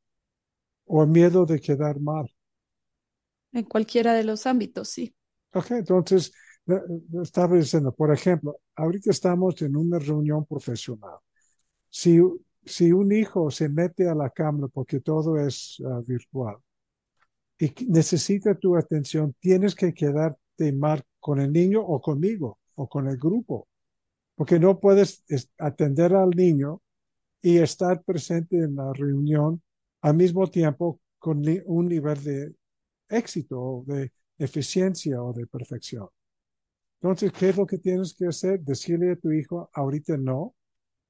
o 0.86 1.06
miedo 1.06 1.46
de 1.46 1.60
quedar 1.60 2.00
mal. 2.00 2.30
En 3.52 3.64
cualquiera 3.64 4.12
de 4.14 4.24
los 4.24 4.46
ámbitos, 4.46 4.88
sí. 4.88 5.14
Ok, 5.54 5.70
entonces, 5.70 6.32
eh, 6.66 6.80
estaba 7.22 7.56
diciendo, 7.56 7.92
por 7.92 8.12
ejemplo, 8.12 8.58
ahorita 8.76 9.10
estamos 9.10 9.60
en 9.62 9.76
una 9.76 9.98
reunión 9.98 10.44
profesional. 10.44 11.18
Si, 11.88 12.20
si 12.64 12.92
un 12.92 13.12
hijo 13.12 13.50
se 13.50 13.68
mete 13.68 14.08
a 14.08 14.14
la 14.14 14.30
cámara 14.30 14.68
porque 14.68 15.00
todo 15.00 15.38
es 15.38 15.78
uh, 15.80 16.02
virtual 16.02 16.56
y 17.58 17.72
necesita 17.88 18.54
tu 18.54 18.76
atención, 18.76 19.34
tienes 19.38 19.74
que 19.74 19.92
quedarte 19.92 20.72
mal 20.72 21.02
con 21.20 21.40
el 21.40 21.52
niño 21.52 21.80
o 21.82 22.00
conmigo 22.00 22.58
o 22.74 22.88
con 22.88 23.08
el 23.08 23.18
grupo, 23.18 23.68
porque 24.34 24.58
no 24.58 24.80
puedes 24.80 25.24
atender 25.58 26.14
al 26.14 26.30
niño 26.30 26.81
y 27.42 27.58
estar 27.58 28.02
presente 28.04 28.56
en 28.56 28.76
la 28.76 28.92
reunión 28.92 29.60
al 30.00 30.14
mismo 30.16 30.46
tiempo 30.46 31.00
con 31.18 31.42
un 31.66 31.88
nivel 31.88 32.22
de 32.24 32.54
éxito 33.08 33.60
o 33.60 33.84
de 33.86 34.12
eficiencia 34.38 35.22
o 35.22 35.32
de 35.32 35.46
perfección. 35.46 36.08
Entonces, 37.00 37.32
¿qué 37.32 37.48
es 37.50 37.56
lo 37.56 37.66
que 37.66 37.78
tienes 37.78 38.14
que 38.14 38.26
hacer? 38.26 38.60
Decirle 38.60 39.12
a 39.12 39.16
tu 39.16 39.32
hijo, 39.32 39.68
ahorita 39.72 40.16
no, 40.16 40.54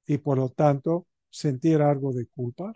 y 0.07 0.19
por 0.19 0.39
lo 0.39 0.49
tanto 0.49 1.07
sentir 1.31 1.83
algo 1.83 2.13
de 2.13 2.27
culpa, 2.27 2.75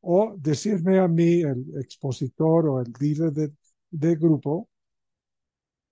o 0.00 0.36
decirme 0.38 0.98
a 0.98 1.08
mí, 1.08 1.40
el 1.42 1.64
expositor 1.80 2.68
o 2.68 2.80
el 2.80 2.92
líder 3.00 3.32
de, 3.90 4.16
grupo, 4.16 4.68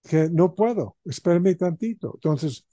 que 0.03 0.29
no 0.31 0.55
puedo, 0.55 0.97
espérame 1.05 1.57
tantito. 1.57 2.13
Entonces, 2.15 2.65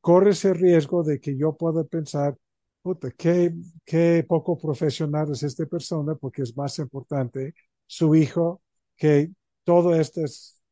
corre 0.00 0.30
ese 0.30 0.54
riesgo 0.54 1.02
de 1.04 1.20
que 1.20 1.36
yo 1.36 1.56
pueda 1.56 1.84
pensar, 1.84 2.36
puta, 2.82 3.10
qué, 3.12 3.52
qué 3.84 4.24
poco 4.28 4.58
profesional 4.58 5.30
es 5.32 5.42
esta 5.42 5.66
persona, 5.66 6.14
porque 6.14 6.42
es 6.42 6.56
más 6.56 6.78
importante 6.78 7.54
su 7.86 8.14
hijo 8.14 8.62
que 8.96 9.30
todas 9.64 9.98
estas 10.00 10.62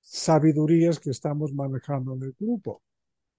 sabidurías 0.00 0.98
que 1.00 1.10
estamos 1.10 1.52
manejando 1.52 2.14
en 2.14 2.22
el 2.24 2.36
grupo. 2.38 2.82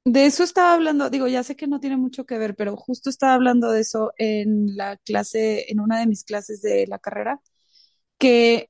De 0.06 0.26
eso 0.26 0.44
estaba 0.44 0.74
hablando, 0.74 1.10
digo, 1.10 1.28
ya 1.28 1.44
sé 1.44 1.56
que 1.56 1.68
no 1.68 1.80
tiene 1.80 1.96
mucho 1.96 2.26
que 2.26 2.38
ver, 2.38 2.56
pero 2.56 2.76
justo 2.76 3.10
estaba 3.10 3.36
hablando 3.36 3.72
de 3.72 3.82
eso 3.82 4.12
en 4.18 4.76
la 4.76 4.98
clase, 4.98 5.72
en 5.72 5.80
una 5.80 6.00
de 6.00 6.08
mis 6.08 6.26
clases 6.26 6.62
de 6.62 6.88
la 6.88 7.00
carrera, 7.00 7.42
que 8.18 8.70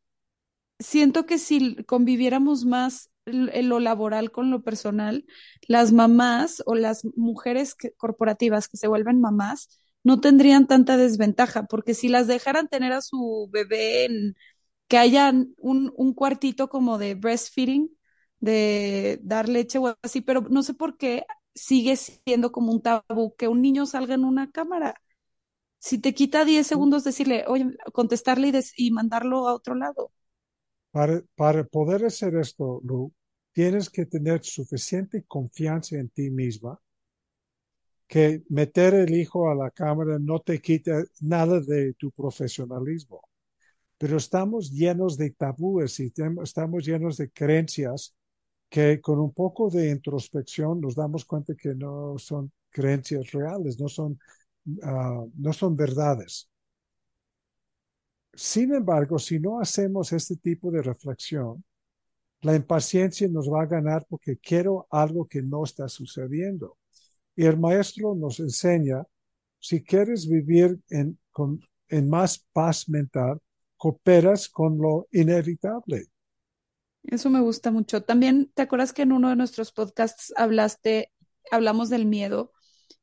siento 0.79 1.25
que 1.25 1.39
si 1.39 1.83
conviviéramos 1.85 2.65
más 2.65 3.11
lo 3.25 3.79
laboral 3.79 4.31
con 4.31 4.51
lo 4.51 4.63
personal, 4.63 5.25
las 5.67 5.91
mamás 5.91 6.61
o 6.65 6.75
las 6.75 7.03
mujeres 7.15 7.75
que, 7.75 7.91
corporativas 7.93 8.67
que 8.67 8.77
se 8.77 8.87
vuelven 8.87 9.21
mamás 9.21 9.69
no 10.03 10.19
tendrían 10.19 10.67
tanta 10.67 10.97
desventaja, 10.97 11.63
porque 11.65 11.93
si 11.93 12.09
las 12.09 12.27
dejaran 12.27 12.67
tener 12.67 12.91
a 12.93 13.01
su 13.01 13.49
bebé 13.51 14.05
en 14.05 14.35
que 14.87 14.97
haya 14.97 15.31
un, 15.57 15.93
un 15.97 16.13
cuartito 16.13 16.69
como 16.69 16.97
de 16.97 17.15
breastfeeding, 17.15 17.89
de 18.39 19.19
dar 19.23 19.49
leche 19.49 19.79
o 19.79 19.97
así, 20.03 20.21
pero 20.21 20.41
no 20.49 20.63
sé 20.63 20.73
por 20.73 20.97
qué 20.97 21.25
sigue 21.55 21.95
siendo 21.97 22.51
como 22.51 22.71
un 22.73 22.81
tabú 22.81 23.35
que 23.37 23.47
un 23.47 23.61
niño 23.61 23.85
salga 23.85 24.15
en 24.15 24.25
una 24.25 24.51
cámara. 24.51 24.95
Si 25.79 25.99
te 25.99 26.13
quita 26.13 26.45
10 26.45 26.67
segundos 26.67 27.03
decirle, 27.03 27.45
oye, 27.47 27.67
contestarle 27.93 28.51
y 28.77 28.91
mandarlo 28.91 29.47
a 29.47 29.53
otro 29.55 29.75
lado. 29.75 30.11
Para, 30.93 31.63
poder 31.63 32.05
hacer 32.05 32.35
esto, 32.35 32.79
Lu, 32.83 33.11
tienes 33.51 33.89
que 33.89 34.05
tener 34.05 34.43
suficiente 34.43 35.23
confianza 35.27 35.97
en 35.97 36.09
ti 36.09 36.29
misma 36.29 36.79
que 38.07 38.43
meter 38.49 38.93
el 38.93 39.11
hijo 39.15 39.49
a 39.49 39.55
la 39.55 39.71
cámara 39.71 40.19
no 40.19 40.39
te 40.39 40.61
quita 40.61 41.03
nada 41.21 41.59
de 41.61 41.95
tu 41.95 42.11
profesionalismo. 42.11 43.21
Pero 43.97 44.17
estamos 44.17 44.69
llenos 44.71 45.17
de 45.17 45.31
tabúes 45.31 45.99
y 45.99 46.13
estamos 46.43 46.85
llenos 46.85 47.17
de 47.17 47.31
creencias 47.31 48.13
que 48.69 49.01
con 49.01 49.19
un 49.19 49.33
poco 49.33 49.71
de 49.71 49.89
introspección 49.89 50.79
nos 50.79 50.93
damos 50.93 51.25
cuenta 51.25 51.55
que 51.55 51.73
no 51.73 52.19
son 52.19 52.51
creencias 52.69 53.31
reales, 53.31 53.79
no 53.79 53.87
son, 53.87 54.19
uh, 54.65 55.31
no 55.35 55.53
son 55.53 55.75
verdades. 55.75 56.52
Sin 58.35 58.73
embargo, 58.73 59.19
si 59.19 59.39
no 59.39 59.59
hacemos 59.59 60.11
este 60.11 60.35
tipo 60.37 60.71
de 60.71 60.81
reflexión, 60.81 61.63
la 62.41 62.55
impaciencia 62.55 63.27
nos 63.29 63.49
va 63.51 63.63
a 63.63 63.67
ganar 63.67 64.05
porque 64.09 64.37
quiero 64.37 64.87
algo 64.91 65.27
que 65.27 65.41
no 65.41 65.63
está 65.63 65.87
sucediendo. 65.89 66.77
Y 67.35 67.45
el 67.45 67.59
maestro 67.59 68.15
nos 68.15 68.39
enseña, 68.39 69.03
si 69.59 69.83
quieres 69.83 70.27
vivir 70.29 70.79
en, 70.89 71.19
con, 71.31 71.61
en 71.89 72.09
más 72.09 72.45
paz 72.53 72.89
mental, 72.89 73.39
cooperas 73.77 74.49
con 74.49 74.77
lo 74.79 75.07
inevitable. 75.11 76.07
Eso 77.03 77.29
me 77.29 77.41
gusta 77.41 77.71
mucho. 77.71 78.03
También, 78.03 78.51
¿te 78.53 78.61
acuerdas 78.61 78.93
que 78.93 79.01
en 79.03 79.11
uno 79.11 79.29
de 79.29 79.35
nuestros 79.35 79.71
podcasts 79.71 80.33
hablaste, 80.37 81.11
hablamos 81.51 81.89
del 81.89 82.05
miedo 82.05 82.51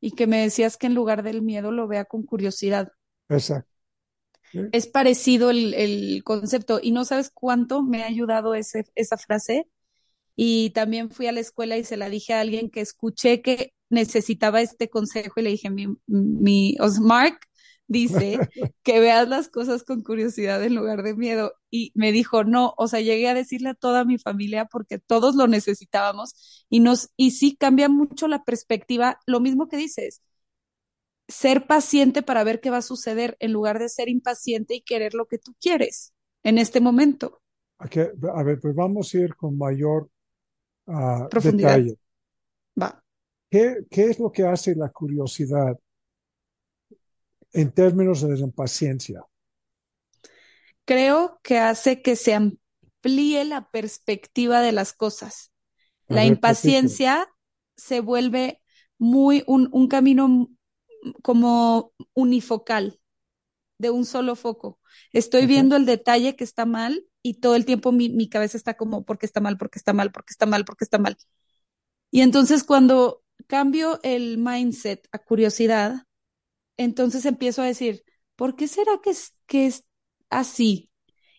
y 0.01 0.13
que 0.13 0.27
me 0.27 0.43
decías 0.43 0.77
que 0.77 0.87
en 0.87 0.95
lugar 0.95 1.23
del 1.23 1.43
miedo 1.43 1.71
lo 1.73 1.87
vea 1.87 2.05
con 2.05 2.23
curiosidad? 2.25 2.93
Exacto. 3.29 3.70
Es 4.73 4.87
parecido 4.87 5.51
el, 5.51 5.75
el, 5.75 6.23
concepto 6.25 6.81
y 6.83 6.91
no 6.91 7.05
sabes 7.05 7.31
cuánto 7.31 7.83
me 7.83 8.03
ha 8.03 8.07
ayudado 8.07 8.55
ese, 8.55 8.85
esa 8.95 9.17
frase. 9.17 9.67
Y 10.37 10.71
también 10.71 11.11
fui 11.11 11.27
a 11.27 11.33
la 11.33 11.41
escuela 11.41 11.77
y 11.77 11.85
se 11.85 11.97
la 11.97 12.09
dije 12.09 12.35
a 12.35 12.41
alguien 12.41 12.71
que 12.71 12.81
escuché 12.81 13.43
que 13.43 13.75
necesitaba 13.91 14.61
este 14.61 14.89
consejo 14.89 15.41
y 15.41 15.43
le 15.43 15.51
dije, 15.51 15.71
mi, 15.71 15.89
mi 16.07 16.77
Osmark 16.81 17.41
dice 17.91 18.39
que 18.85 19.01
veas 19.01 19.29
las 19.29 19.49
cosas 19.49 19.83
con 19.83 20.03
curiosidad 20.03 20.65
en 20.65 20.77
lugar 20.77 21.03
de 21.03 21.15
miedo. 21.15 21.53
Y 21.71 21.93
me 21.95 22.13
dijo, 22.13 22.45
no, 22.45 22.73
o 22.79 22.89
sea, 22.89 23.01
llegué 23.01 23.29
a 23.29 23.35
decirle 23.35 23.71
a 23.71 23.75
toda 23.75 24.05
mi 24.05 24.17
familia 24.17 24.65
porque 24.67 24.99
todos 24.99 25.35
lo 25.35 25.47
necesitábamos 25.49 26.65
y 26.71 26.81
nos, 26.81 27.11
y 27.17 27.33
sí 27.33 27.57
cambia 27.57 27.89
mucho 27.89 28.29
la 28.29 28.45
perspectiva, 28.45 29.19
lo 29.27 29.41
mismo 29.41 29.69
que 29.69 29.77
dices, 29.77 30.23
ser 31.31 31.67
paciente 31.67 32.23
para 32.23 32.45
ver 32.45 32.61
qué 32.61 32.71
va 32.71 32.79
a 32.79 32.83
suceder 32.83 33.37
en 33.41 33.53
lugar 33.53 33.79
de 33.79 33.89
ser 33.89 34.09
impaciente 34.09 34.75
y 34.75 34.83
querer 34.83 35.15
lo 35.15 35.27
que 35.27 35.39
tú 35.39 35.55
quieres 35.61 36.13
en 36.43 36.59
este 36.59 36.81
momento. 36.81 37.41
Okay, 37.79 38.09
a 38.35 38.43
ver, 38.43 38.61
pues 38.61 38.75
vamos 38.75 39.15
a 39.15 39.19
ir 39.19 39.35
con 39.37 39.57
mayor 39.57 40.11
uh, 40.87 41.29
Profundidad. 41.31 41.77
detalle. 41.77 41.97
Va. 42.81 43.03
¿Qué, 43.51 43.79
¿Qué 43.91 44.05
es 44.05 44.19
lo 44.19 44.31
que 44.31 44.45
hace 44.45 44.75
la 44.75 44.91
curiosidad 44.91 45.79
en 47.53 47.73
términos 47.73 48.21
de 48.21 48.39
impaciencia? 48.39 49.25
Creo 50.85 51.41
que 51.43 51.59
hace 51.59 52.03
que 52.03 52.17
se 52.17 52.35
amplíe 52.35 53.45
la 53.45 53.71
perspectiva 53.71 54.61
de 54.61 54.73
las 54.73 54.93
cosas. 54.93 55.53
A 56.09 56.15
la 56.15 56.23
ver, 56.23 56.33
impaciencia 56.33 57.29
se 57.77 58.01
vuelve 58.01 58.63
muy 58.99 59.43
un, 59.47 59.69
un, 59.73 59.89
camino 59.89 60.49
como 61.23 61.93
unifocal, 62.15 63.01
de 63.79 63.91
un 63.91 64.05
solo 64.07 64.37
foco. 64.37 64.81
Estoy 65.13 65.47
viendo 65.47 65.77
el 65.77 65.87
detalle 65.87 66.37
que 66.37 66.45
está 66.45 66.67
mal 66.67 67.07
y 67.23 67.35
todo 67.41 67.57
el 67.57 67.65
tiempo 67.67 67.93
mi, 67.93 68.09
mi 68.11 68.29
cabeza 68.29 68.57
está 68.57 68.75
como, 68.77 69.05
porque 69.05 69.27
está 69.27 69.41
mal, 69.41 69.59
porque 69.59 69.79
está 69.79 69.93
mal, 69.95 70.13
porque 70.13 70.33
está 70.33 70.47
mal, 70.47 70.65
porque 70.65 70.85
está 70.85 70.99
mal. 70.99 71.17
Y 72.11 72.23
entonces 72.23 72.65
cuando 72.65 73.23
cambio 73.47 74.01
el 74.03 74.39
mindset 74.39 75.07
a 75.13 75.19
curiosidad, 75.19 76.05
entonces 76.77 77.27
empiezo 77.27 77.63
a 77.63 77.67
decir, 77.67 78.05
¿por 78.37 78.57
qué 78.57 78.69
será 78.69 79.01
que 79.03 79.11
es, 79.11 79.35
que 79.47 79.67
es 79.67 79.85
así? 80.31 80.91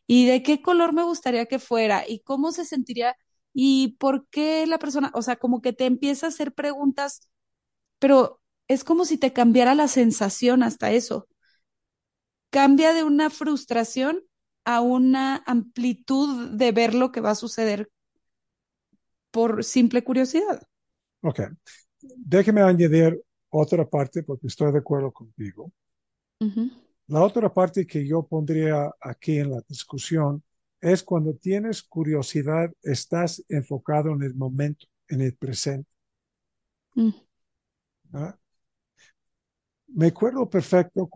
¿Y 0.08 0.28
de 0.28 0.44
qué 0.44 0.62
color 0.62 0.94
me 0.94 1.04
gustaría 1.04 1.48
que 1.48 1.60
fuera? 1.60 2.06
¿Y 2.08 2.22
cómo 2.22 2.52
se 2.52 2.66
sentiría? 2.66 3.16
¿Y 3.54 3.98
por 4.00 4.28
qué 4.30 4.68
la 4.68 4.80
persona? 4.80 5.12
O 5.16 5.22
sea, 5.24 5.38
como 5.38 5.62
que 5.62 5.74
te 5.74 5.86
empieza 5.86 6.28
a 6.28 6.30
hacer 6.30 6.54
preguntas, 6.54 7.30
pero 8.00 8.41
es 8.72 8.86
como 8.86 9.04
si 9.04 9.18
te 9.18 9.34
cambiara 9.34 9.76
la 9.76 9.90
sensación 9.90 10.64
hasta 10.64 10.92
eso. 10.92 11.28
Cambia 12.50 12.94
de 12.94 13.04
una 13.04 13.30
frustración 13.30 14.24
a 14.64 14.80
una 14.80 15.44
amplitud 15.46 16.52
de 16.52 16.72
ver 16.72 16.94
lo 16.94 17.12
que 17.12 17.20
va 17.20 17.32
a 17.32 17.36
suceder 17.36 17.90
por 19.30 19.64
simple 19.64 20.04
curiosidad. 20.04 20.62
Ok. 21.22 21.42
Déjeme 22.02 22.62
añadir 22.62 23.22
otra 23.50 23.88
parte 23.90 24.24
porque 24.24 24.48
estoy 24.48 24.72
de 24.72 24.80
acuerdo 24.80 25.12
contigo. 25.12 25.72
Uh 26.40 26.46
-huh. 26.46 26.72
La 27.08 27.24
otra 27.24 27.54
parte 27.54 27.86
que 27.86 28.08
yo 28.08 28.24
pondría 28.24 28.90
aquí 29.02 29.38
en 29.38 29.52
la 29.52 29.62
discusión 29.68 30.44
es 30.80 31.04
cuando 31.04 31.34
tienes 31.36 31.84
curiosidad, 31.84 32.72
estás 32.82 33.44
enfocado 33.50 34.14
en 34.14 34.24
el 34.24 34.34
momento, 34.34 34.88
en 35.10 35.22
el 35.22 35.36
presente. 35.36 35.90
Mm. 36.96 37.10
¿ah? 38.14 38.38
Me 39.96 40.08
acuerdo 40.08 40.50
perfecto 40.50 41.10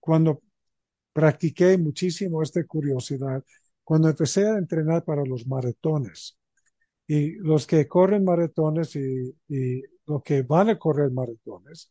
cuando 0.00 0.42
practiqué 1.12 1.78
muchísimo 1.78 2.42
esta 2.42 2.64
curiosidad, 2.64 3.42
cuando 3.82 4.08
empecé 4.08 4.46
a 4.46 4.58
entrenar 4.58 5.04
para 5.04 5.24
los 5.24 5.46
maratones. 5.46 6.36
Y 7.06 7.32
los 7.36 7.66
que 7.66 7.86
corren 7.86 8.24
maratones 8.24 8.96
y, 8.96 9.34
y 9.48 9.82
los 10.06 10.22
que 10.22 10.42
van 10.42 10.70
a 10.70 10.78
correr 10.78 11.10
maratones, 11.10 11.90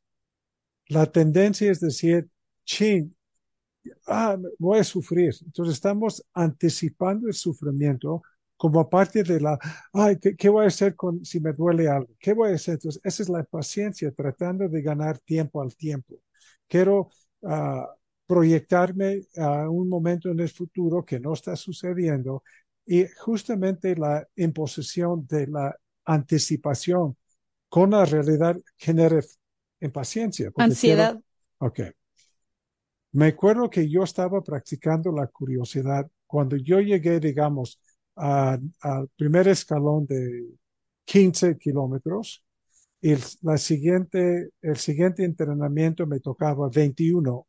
la 0.88 1.06
tendencia 1.12 1.72
es 1.72 1.80
decir, 1.80 2.30
ching, 2.66 3.16
ah, 4.08 4.38
voy 4.60 4.80
a 4.80 4.84
sufrir. 4.84 5.34
Entonces 5.46 5.76
estamos 5.76 6.24
anticipando 6.34 7.28
el 7.28 7.34
sufrimiento 7.34 8.22
como 8.64 8.90
parte 8.90 9.24
de 9.24 9.42
la, 9.42 9.60
ay, 9.92 10.18
¿qué, 10.22 10.38
¿qué, 10.38 10.48
voy 10.48 10.64
a 10.64 10.70
hacer 10.70 10.96
con, 10.96 11.26
si 11.26 11.42
me 11.42 11.52
duele 11.52 11.90
algo? 11.90 12.16
¿Qué 12.18 12.32
voy 12.32 12.52
a 12.52 12.56
hacer? 12.56 12.76
Entonces, 12.76 13.02
esa 13.04 13.24
es 13.24 13.28
la 13.28 13.44
paciencia, 13.44 14.10
tratando 14.14 14.70
de 14.70 14.82
ganar 14.82 15.20
tiempo 15.20 15.62
al 15.62 15.76
tiempo. 15.76 16.16
Quiero 16.66 17.10
uh, 17.42 17.84
proyectarme 18.26 19.24
a 19.36 19.70
un 19.70 19.90
momento 19.90 20.30
en 20.30 20.40
el 20.40 20.48
futuro 20.48 21.04
que 21.04 21.20
no 21.20 21.34
está 21.34 21.58
sucediendo 21.58 22.42
y 22.86 23.06
justamente 23.18 23.98
la 23.98 24.26
imposición 24.38 25.28
de 25.28 25.48
la 25.48 25.76
anticipación 26.06 27.18
con 27.68 27.92
la 27.92 28.06
realidad 28.06 28.56
genera 28.78 29.20
impaciencia. 29.82 30.54
Ansiedad. 30.56 31.20
Quiero, 31.60 31.84
ok. 31.90 31.96
Me 33.12 33.26
acuerdo 33.28 33.70
que 33.70 33.90
yo 33.90 34.04
estaba 34.04 34.42
practicando 34.42 35.12
la 35.12 35.28
curiosidad 35.28 36.10
cuando 36.26 36.56
yo 36.56 36.80
llegué, 36.80 37.20
digamos, 37.20 37.78
al 38.16 39.10
primer 39.18 39.48
escalón 39.48 40.06
de 40.06 40.48
15 41.06 41.58
kilómetros 41.58 42.44
y 43.02 43.12
el, 43.12 43.20
la 43.42 43.58
siguiente, 43.58 44.52
el 44.62 44.78
siguiente 44.78 45.24
entrenamiento 45.24 46.08
me 46.08 46.20
tocaba 46.20 46.70
21. 46.70 47.48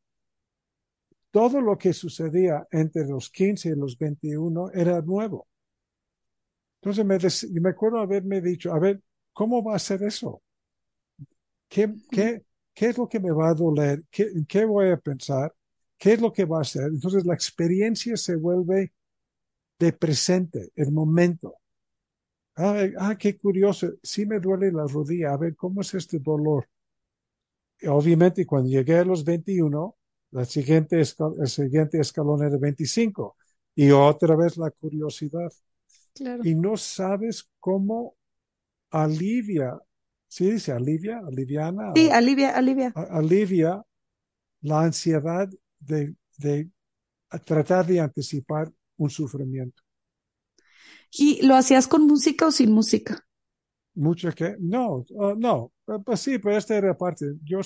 Todo 1.31 1.61
lo 1.61 1.77
que 1.77 1.93
sucedía 1.93 2.67
entre 2.71 3.07
los 3.07 3.31
15 3.31 3.69
y 3.71 3.75
los 3.77 3.99
21 3.99 4.71
era 4.73 5.01
nuevo. 5.03 5.47
Entonces 6.81 7.51
me, 7.53 7.61
me 7.61 7.71
acuerdo 7.71 7.99
haberme 7.99 8.41
dicho, 8.41 8.73
a 8.73 8.79
ver, 8.79 9.01
¿cómo 9.33 9.63
va 9.63 9.77
a 9.77 9.79
ser 9.79 10.03
eso? 10.03 10.43
¿Qué, 11.69 11.93
qué, 12.11 12.43
qué 12.75 12.87
es 12.87 12.99
lo 12.99 13.09
que 13.09 13.21
me 13.21 13.31
va 13.33 13.51
a 13.51 13.55
doler? 13.55 14.05
¿Qué, 14.11 14.31
¿Qué 14.49 14.65
voy 14.65 14.91
a 14.91 14.97
pensar? 14.97 15.55
¿Qué 15.99 16.15
es 16.15 16.21
lo 16.21 16.33
que 16.33 16.45
va 16.45 16.59
a 16.59 16.63
hacer? 16.63 16.85
Entonces 16.85 17.25
la 17.25 17.35
experiencia 17.35 18.17
se 18.17 18.37
vuelve 18.37 18.93
de 19.79 19.93
presente, 19.93 20.71
el 20.77 20.93
momento. 20.93 21.57
Ah, 22.57 22.85
ah, 22.99 23.17
qué 23.19 23.37
curioso, 23.37 23.95
sí 24.03 24.27
me 24.27 24.39
duele 24.39 24.71
la 24.71 24.87
rodilla, 24.87 25.33
a 25.33 25.37
ver, 25.37 25.57
¿cómo 25.57 25.81
es 25.81 25.93
este 25.95 26.19
dolor? 26.21 26.69
Y 27.81 27.87
obviamente, 27.89 28.47
cuando 28.47 28.69
llegué 28.71 28.99
a 28.99 29.05
los 29.05 29.25
21, 29.25 29.97
la 30.31 30.45
siguiente 30.45 31.01
el 31.01 31.49
siguiente 31.49 32.01
escalón 32.01 32.45
era 32.45 32.57
25, 32.57 33.37
y 33.75 33.91
otra 33.91 34.37
vez 34.37 34.57
la 34.57 34.71
curiosidad. 34.71 35.53
Claro. 36.15 36.45
Y 36.45 36.55
no 36.55 36.77
sabes 36.77 37.49
cómo 37.59 38.15
alivia, 38.91 39.77
¿sí 40.29 40.53
dice 40.53 40.73
alivia? 40.73 41.21
¿Aliviana? 41.27 41.93
Sí, 41.95 42.09
alivia, 42.11 42.57
alivia. 42.57 42.93
Alivia 42.95 43.85
la 44.63 44.83
ansiedad 44.83 45.49
de, 45.81 46.15
de 46.39 46.71
tratar 47.45 47.87
de 47.87 48.01
anticipar 48.01 48.73
un 48.97 49.11
sufrimiento. 49.11 49.83
¿Y 51.13 51.47
lo 51.47 51.55
hacías 51.55 51.87
con 51.87 52.07
música 52.07 52.47
o 52.47 52.51
sin 52.51 52.73
música? 52.73 53.25
Mucho 53.95 54.33
que, 54.33 54.57
no, 54.59 55.05
uh, 55.11 55.35
no, 55.37 55.73
pues 56.05 56.21
sí, 56.21 56.39
pero 56.39 56.57
esta 56.57 56.77
era 56.77 56.97
parte. 56.97 57.27
Yo 57.45 57.61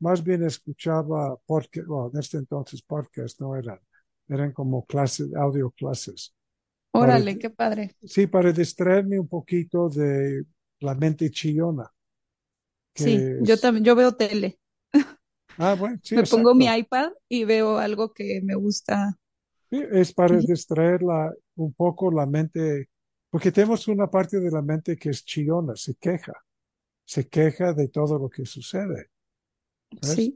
más 0.00 0.24
bien 0.24 0.42
escuchaba 0.44 1.36
podcast, 1.44 1.86
bueno, 1.86 2.10
en 2.12 2.20
este 2.20 2.38
entonces 2.38 2.80
podcast 2.82 3.38
no 3.40 3.54
eran, 3.54 3.78
eran 4.28 4.52
como 4.52 4.86
clases, 4.86 5.34
audio 5.34 5.70
clases. 5.70 6.34
Órale, 6.92 7.32
para, 7.32 7.38
qué 7.38 7.50
padre. 7.50 7.96
Sí, 8.02 8.26
para 8.26 8.52
distraerme 8.52 9.20
un 9.20 9.28
poquito 9.28 9.88
de 9.90 10.44
la 10.80 10.94
mente 10.94 11.30
chillona. 11.30 11.88
Sí, 12.94 13.14
es... 13.14 13.38
yo 13.42 13.58
también, 13.58 13.84
yo 13.84 13.94
veo 13.94 14.12
tele. 14.16 14.58
Ah, 15.58 15.76
bueno, 15.78 15.98
sí, 16.02 16.14
me 16.14 16.22
exacto. 16.22 16.36
pongo 16.36 16.54
mi 16.54 16.66
iPad 16.66 17.10
y 17.28 17.44
veo 17.44 17.78
algo 17.78 18.12
que 18.12 18.40
me 18.42 18.54
gusta. 18.54 19.19
Es 19.70 20.12
para 20.12 20.36
distraer 20.38 21.02
la, 21.02 21.32
un 21.56 21.72
poco 21.72 22.10
la 22.10 22.26
mente, 22.26 22.88
porque 23.30 23.52
tenemos 23.52 23.86
una 23.88 24.10
parte 24.10 24.40
de 24.40 24.50
la 24.50 24.62
mente 24.62 24.96
que 24.96 25.10
es 25.10 25.24
chillona, 25.24 25.76
se 25.76 25.94
queja, 25.94 26.32
se 27.04 27.28
queja 27.28 27.72
de 27.72 27.88
todo 27.88 28.18
lo 28.18 28.28
que 28.28 28.44
sucede. 28.44 29.10
¿ves? 29.90 30.10
Sí. 30.12 30.34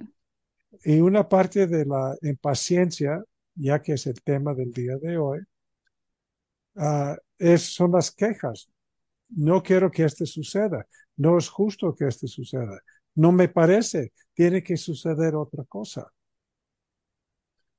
Y 0.85 1.01
una 1.01 1.29
parte 1.29 1.67
de 1.67 1.85
la 1.85 2.17
impaciencia, 2.23 3.25
ya 3.55 3.81
que 3.81 3.95
es 3.95 4.07
el 4.07 4.23
tema 4.23 4.55
del 4.55 4.73
día 4.73 4.97
de 4.99 5.19
hoy, 5.19 5.41
uh, 6.75 7.17
es, 7.39 7.63
son 7.75 7.93
las 7.93 8.11
quejas. 8.11 8.69
No 9.29 9.63
quiero 9.63 9.91
que 9.91 10.05
esto 10.05 10.27
suceda. 10.27 10.87
No 11.17 11.39
es 11.39 11.49
justo 11.49 11.95
que 11.95 12.07
esto 12.07 12.27
suceda. 12.27 12.81
No 13.15 13.33
me 13.33 13.49
parece. 13.49 14.13
Tiene 14.33 14.63
que 14.63 14.77
suceder 14.77 15.35
otra 15.35 15.65
cosa. 15.65 16.13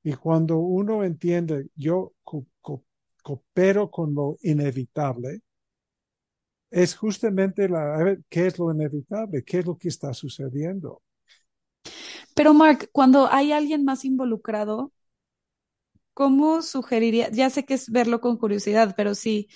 Y 0.06 0.14
cuando 0.14 0.58
uno 0.58 1.02
entiende, 1.02 1.68
yo 1.74 2.14
co 2.22 2.46
co 2.62 2.84
coopero 3.24 3.90
con 3.90 4.14
lo 4.14 4.36
inevitable, 4.42 5.40
es 6.70 6.94
justamente 6.94 7.68
la, 7.68 7.96
ver, 8.04 8.22
¿qué 8.28 8.46
es 8.46 8.56
lo 8.58 8.72
inevitable? 8.72 9.42
¿Qué 9.44 9.58
es 9.58 9.66
lo 9.66 9.76
que 9.76 9.88
está 9.88 10.14
sucediendo? 10.14 11.02
Pero 12.34 12.54
Mark, 12.54 12.88
cuando 12.92 13.28
hay 13.32 13.52
alguien 13.52 13.84
más 13.84 14.04
involucrado, 14.04 14.92
¿cómo 16.14 16.62
sugeriría? 16.62 17.30
Ya 17.30 17.50
sé 17.50 17.64
que 17.64 17.74
es 17.74 17.90
verlo 17.90 18.20
con 18.20 18.36
curiosidad, 18.38 18.94
pero 18.96 19.14
si 19.14 19.48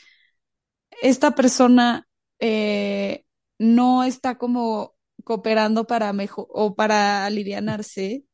esta 1.02 1.34
persona 1.34 2.08
eh, 2.38 3.24
no 3.58 4.04
está 4.04 4.38
como 4.38 4.94
cooperando 5.24 5.86
para 5.86 6.12
mejor 6.12 6.46
o 6.50 6.74
para 6.74 7.26
alivianarse, 7.26 8.24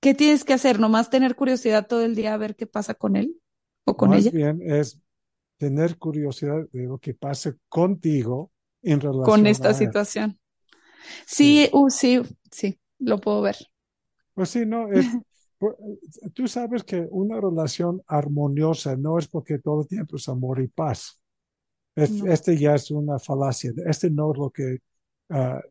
¿qué 0.00 0.14
tienes 0.14 0.44
que 0.44 0.54
hacer? 0.54 0.80
¿Nomás 0.80 1.10
tener 1.10 1.36
curiosidad 1.36 1.86
todo 1.86 2.04
el 2.04 2.14
día 2.14 2.34
a 2.34 2.38
ver 2.38 2.56
qué 2.56 2.66
pasa 2.66 2.94
con 2.94 3.16
él 3.16 3.40
o 3.84 3.96
con 3.96 4.12
Más 4.12 4.14
ella? 4.14 4.32
bien 4.32 4.60
es 4.62 5.00
tener 5.58 5.98
curiosidad 5.98 6.68
de 6.72 6.84
lo 6.86 6.98
que 6.98 7.14
pase 7.14 7.56
contigo 7.68 8.52
en 8.82 9.00
relación 9.00 9.34
Con 9.34 9.46
esta 9.46 9.68
a 9.70 9.74
situación. 9.74 10.38
Sí, 11.26 11.68
Sí. 11.68 11.72
uh, 11.72 11.90
sí, 11.90 12.22
sí, 12.52 12.80
lo 12.98 13.20
puedo 13.20 13.42
ver. 13.42 13.56
Pues 14.34 14.50
sí, 14.50 14.64
no, 14.66 14.92
es, 14.92 15.18
por- 15.58 15.76
tú 16.34 16.46
sabes 16.48 16.84
que 16.84 17.06
una 17.10 17.40
relación 17.40 18.02
armoniosa 18.06 18.96
no 18.96 19.18
es 19.18 19.26
porque 19.28 19.58
todo 19.58 19.82
el 19.82 19.88
tiempo 19.88 20.16
es 20.16 20.28
amor 20.28 20.60
y 20.60 20.68
paz. 20.68 21.20
Es- 21.96 22.20
No. 22.20 22.24
Este 22.24 22.58
ya 22.58 22.74
es 22.76 22.90
una 22.92 23.18
falacia. 23.20 23.72
Este 23.86 24.10
no 24.10 24.32
es 24.32 24.38
lo 24.38 24.50
que 24.50 24.78
ah, 25.30 25.62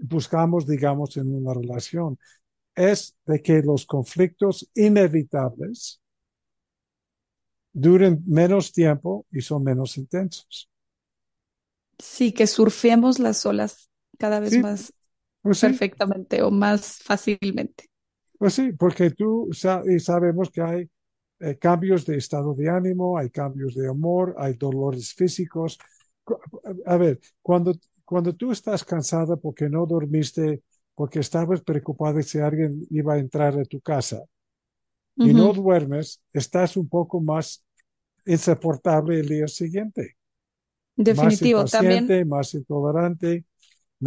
buscamos, 0.00 0.66
digamos, 0.66 1.16
en 1.16 1.34
una 1.34 1.54
relación. 1.54 2.18
Es 2.84 3.14
de 3.26 3.42
que 3.42 3.60
los 3.62 3.84
conflictos 3.84 4.70
inevitables 4.74 6.00
duren 7.72 8.22
menos 8.26 8.72
tiempo 8.72 9.24
y 9.32 9.40
son 9.40 9.64
menos 9.64 9.96
intensos. 9.96 10.68
Sí, 11.98 12.32
que 12.32 12.46
surfemos 12.46 13.18
las 13.18 13.44
olas 13.46 13.90
cada 14.18 14.40
vez 14.40 14.58
Sí, 14.58 14.62
más 14.62 14.92
pues 15.42 15.58
sí, 15.58 15.80
perfectamente 15.80 16.42
o 16.42 16.50
más 16.52 16.98
fácilmente. 17.02 17.86
pues 18.38 18.54
sí, 18.54 18.72
porque 18.72 19.10
tú 19.10 19.48
y 19.86 19.98
sabemos 20.00 20.50
que 20.50 20.62
hay 20.62 20.90
eh, 21.40 21.58
cambios 21.58 22.06
de 22.06 22.16
estado 22.18 22.54
de 22.54 22.68
ánimo, 22.70 23.18
hay 23.18 23.30
cambios 23.30 23.74
de 23.74 23.90
humor, 23.90 24.34
hay 24.38 24.54
dolores 24.54 25.14
físicos. 25.14 25.78
A 26.86 26.96
ver, 26.96 27.20
cuando, 27.42 27.72
cuando 28.04 28.34
tú 28.34 28.52
estás 28.52 28.84
cansada 28.84 29.36
porque 29.36 29.68
no 29.68 29.86
dormiste, 29.86 30.62
porque 30.98 31.20
estabas 31.20 31.62
preocupada 31.62 32.22
si 32.22 32.40
alguien 32.40 32.72
iba 32.90 33.14
a 33.14 33.20
entrar 33.20 33.52
a 33.58 33.64
tu 33.64 33.80
casa 33.80 34.20
y 35.20 35.34
no 35.34 35.52
duermes, 35.52 36.20
estás 36.32 36.76
un 36.76 36.88
poco 36.88 37.20
más 37.20 37.64
insoportable 38.26 39.20
el 39.20 39.28
día 39.28 39.48
siguiente, 39.48 40.16
más 40.96 41.42
Definitivo. 41.42 41.64
También 41.64 42.04
impaciente, 42.06 42.24
más 42.24 42.54
intolerante, 42.54 43.44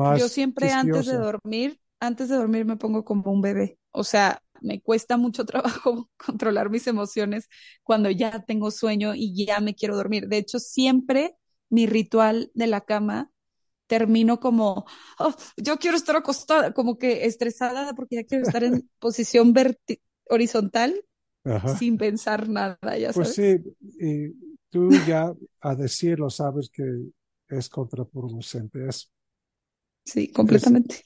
yo 0.09 0.27
más 0.27 0.29
siempre 0.29 0.71
antes 0.71 1.05
de 1.05 1.15
dormir, 1.15 1.79
antes 1.99 2.29
de 2.29 2.35
dormir 2.35 2.65
me 2.65 2.77
pongo 2.77 3.05
como 3.05 3.31
un 3.31 3.41
bebé. 3.41 3.77
O 3.91 4.03
sea, 4.03 4.41
me 4.61 4.81
cuesta 4.81 5.17
mucho 5.17 5.45
trabajo 5.85 6.09
controlar 6.17 6.69
mis 6.69 6.87
emociones 6.87 7.47
cuando 7.83 8.09
ya 8.09 8.43
tengo 8.43 8.71
sueño 8.71 9.13
y 9.15 9.45
ya 9.45 9.59
me 9.59 9.75
quiero 9.75 9.95
dormir. 9.95 10.27
De 10.27 10.37
hecho, 10.37 10.59
siempre 10.59 11.35
mi 11.69 11.85
ritual 11.87 12.51
de 12.53 12.67
la 12.67 12.81
cama 12.81 13.31
termino 13.93 14.39
como, 14.39 14.85
"Oh, 15.19 15.33
yo 15.57 15.77
quiero 15.79 15.97
estar 15.97 16.15
acostada, 16.15 16.73
como 16.73 16.97
que 16.97 17.25
estresada 17.25 17.93
porque 17.95 18.15
ya 18.17 18.23
quiero 18.25 18.43
estar 18.43 18.63
en 18.63 18.89
posición 18.99 19.53
horizontal 20.29 21.05
Ajá. 21.45 21.79
sin 21.79 21.97
pensar 21.97 22.49
nada, 22.49 22.97
ya 22.99 23.13
Pues 23.13 23.29
sabes. 23.29 23.35
sí, 23.35 23.57
y 23.99 24.29
tú 24.69 24.99
ya 24.99 25.33
a 25.61 25.75
decirlo 25.75 26.29
sabes 26.29 26.69
que 26.69 26.83
es 27.49 27.69
contraproducente. 27.69 28.87
Es, 28.87 29.11
Sí, 30.05 30.31
es, 30.47 30.71
completamente. 30.71 31.01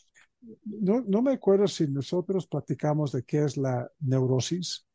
no, 0.66 1.02
no 1.08 1.22
me 1.22 1.34
acuerdo 1.34 1.68
si 1.68 1.88
nosotros 1.88 2.48
platicamos 2.48 3.12
de 3.12 3.24
qué 3.24 3.44
es 3.46 3.58
la 3.58 3.90
neurosis. 4.02 4.86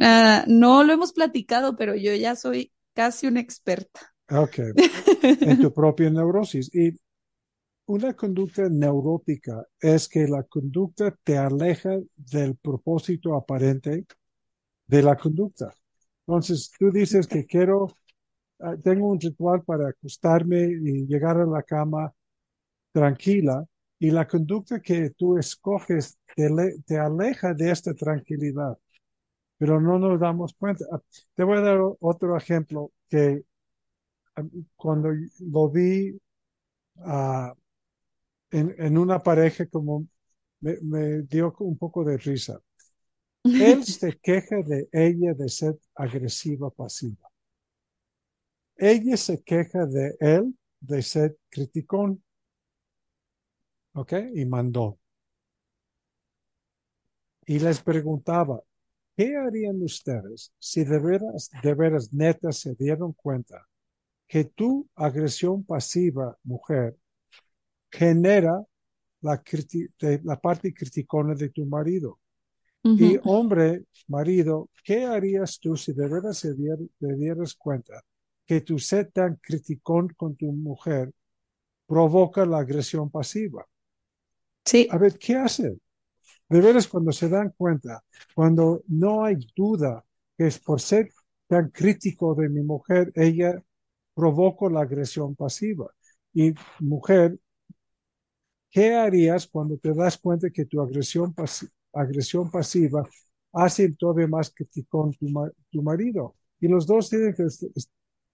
Ah, 0.00 0.44
no 0.48 0.82
lo 0.84 0.92
hemos 0.92 1.12
platicado, 1.12 1.76
pero 1.76 1.94
yo 1.94 2.14
ya 2.14 2.36
soy 2.36 2.72
casi 2.94 3.26
una 3.26 3.40
experta. 3.40 4.11
Ok, 4.30 4.58
en 5.44 5.58
tu 5.58 5.72
propia 5.74 6.10
neurosis. 6.10 6.70
Y 6.74 6.96
una 7.86 8.14
conducta 8.14 8.68
neurótica 8.70 9.66
es 9.80 10.08
que 10.08 10.26
la 10.28 10.44
conducta 10.44 11.16
te 11.24 11.38
aleja 11.38 11.98
del 12.16 12.56
propósito 12.56 13.36
aparente 13.36 14.06
de 14.86 15.02
la 15.02 15.16
conducta. 15.16 15.74
Entonces, 16.26 16.72
tú 16.78 16.90
dices 16.92 17.26
que 17.28 17.46
quiero, 17.46 17.88
ah, 18.60 18.76
tengo 18.82 19.08
un 19.08 19.20
ritual 19.20 19.62
para 19.64 19.88
acostarme 19.90 20.62
y 20.64 21.06
llegar 21.06 21.38
a 21.38 21.46
la 21.46 21.62
cama 21.64 22.12
tranquila, 22.92 23.64
y 23.98 24.10
la 24.10 24.26
conducta 24.26 24.80
que 24.80 25.10
tú 25.10 25.38
escoges 25.38 26.18
te, 26.36 26.48
te 26.86 26.98
aleja 26.98 27.54
de 27.54 27.70
esta 27.70 27.94
tranquilidad, 27.94 28.76
pero 29.58 29.80
no 29.80 29.98
nos 29.98 30.20
damos 30.20 30.54
cuenta. 30.54 30.84
Ah, 30.92 31.00
Te 31.34 31.44
voy 31.44 31.58
a 31.58 31.60
dar 31.60 31.78
otro 32.00 32.36
ejemplo 32.36 32.92
que 33.08 33.44
cuando 34.76 35.10
lo 35.40 35.70
vi 35.70 36.18
ah, 36.98 37.54
en, 38.50 38.74
en 38.78 38.98
una 38.98 39.22
pareja 39.22 39.66
como 39.66 40.06
me, 40.60 40.78
me 40.82 41.22
dio 41.22 41.54
un 41.60 41.76
poco 41.76 42.04
de 42.04 42.16
risa. 42.16 42.60
Él 43.44 43.84
se 43.84 44.18
queja 44.18 44.62
de 44.62 44.88
ella 44.92 45.34
de 45.34 45.48
ser 45.48 45.78
agresiva 45.94 46.70
pasiva. 46.70 47.28
Ella 48.76 49.16
se 49.16 49.42
queja 49.42 49.86
de 49.86 50.16
él 50.20 50.56
de 50.80 51.02
ser 51.02 51.36
criticón. 51.48 52.22
¿Ok? 53.94 54.12
Y 54.34 54.44
mandó. 54.46 54.98
Y 57.46 57.58
les 57.58 57.82
preguntaba, 57.82 58.62
¿qué 59.16 59.36
harían 59.36 59.82
ustedes 59.82 60.52
si 60.58 60.84
de 60.84 60.98
veras, 60.98 61.50
de 61.62 61.74
veras 61.74 62.12
neta 62.12 62.52
se 62.52 62.74
dieron 62.74 63.12
cuenta 63.12 63.66
que 64.32 64.42
tu 64.58 64.70
agresión 65.08 65.64
pasiva, 65.72 66.26
mujer, 66.52 66.88
genera 67.90 68.54
la, 69.22 69.42
parte 70.46 70.74
criticona 70.74 71.34
de 71.34 71.50
tu 71.50 71.66
marido? 71.66 72.20
Y 72.94 73.18
hombre, 73.24 73.84
marido, 74.08 74.70
¿qué 74.84 75.04
harías 75.06 75.60
tú 75.60 75.76
si 75.76 75.92
de 75.94 76.08
veras 76.08 76.38
se 76.38 76.54
dier- 76.56 76.90
te 77.00 77.14
dieras 77.16 77.54
cuenta 77.56 78.02
que 78.46 78.60
tu 78.62 78.78
ser 78.78 79.12
tan 79.12 79.36
criticón 79.36 80.08
con 80.16 80.36
tu 80.36 80.52
mujer 80.52 81.12
provoca 81.86 82.46
la 82.46 82.58
agresión 82.60 83.10
pasiva? 83.10 83.66
A 84.88 84.96
Sí, 84.96 84.98
ver, 84.98 85.18
¿qué 85.18 85.36
hacen? 85.36 85.80
De 86.48 86.60
veras, 86.60 86.88
cuando 86.88 87.12
se 87.12 87.28
dan 87.28 87.52
cuenta, 87.56 88.04
cuando 88.34 88.82
no 88.88 89.24
hay 89.24 89.36
duda 89.56 90.04
que 90.38 90.48
es 90.48 90.58
por 90.60 90.80
ser 90.80 91.10
tan 91.48 91.70
crítico 91.70 92.34
de 92.34 92.48
mi 92.50 92.62
mujer, 92.62 93.12
ella 93.16 93.62
provoca 94.14 94.68
la 94.70 94.82
agresión 94.82 95.34
pasiva. 95.36 95.90
Y 96.34 96.54
mujer, 96.78 97.38
¿qué 98.70 98.94
harías 98.94 99.46
cuando 99.46 99.76
te 99.78 99.92
das 99.94 100.18
cuenta 100.18 100.50
que 100.50 100.64
tu 100.64 100.80
agresión, 100.80 101.34
pasi- 101.34 101.68
agresión 101.92 102.50
pasiva 102.50 103.08
hace 103.52 103.90
todavía 103.92 104.26
más 104.26 104.50
criticón 104.54 105.12
tu, 105.14 105.28
ma- 105.28 105.50
tu 105.70 105.82
marido? 105.82 106.36
Y 106.60 106.68
los 106.68 106.86
dos 106.86 107.08
tienen 107.10 107.34
que, 107.34 107.46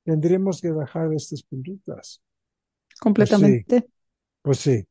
tendremos 0.05 0.61
que 0.61 0.73
dejar 0.73 1.13
estas 1.15 1.43
conductas. 1.45 2.23
Pues 3.15 3.31
sí, 3.37 3.67
completamente. 3.67 3.91
pues 4.43 4.59
sí. 4.61 4.87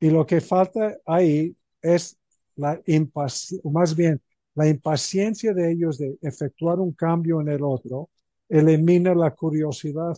Y 0.00 0.10
lo 0.10 0.26
que 0.26 0.40
falta 0.40 0.96
ahí 1.06 1.56
es 1.80 2.18
la 2.56 2.80
impaciencia, 2.86 3.70
más 3.70 3.94
bien 3.96 4.20
la 4.54 4.68
impaciencia 4.68 5.54
de 5.54 5.72
ellos 5.72 5.98
de 5.98 6.18
efectuar 6.22 6.78
un 6.80 6.92
cambio 6.92 7.40
en 7.40 7.48
el 7.48 7.62
otro, 7.62 8.10
elimina 8.52 9.14
la 9.14 9.32
curiosidad. 9.34 10.16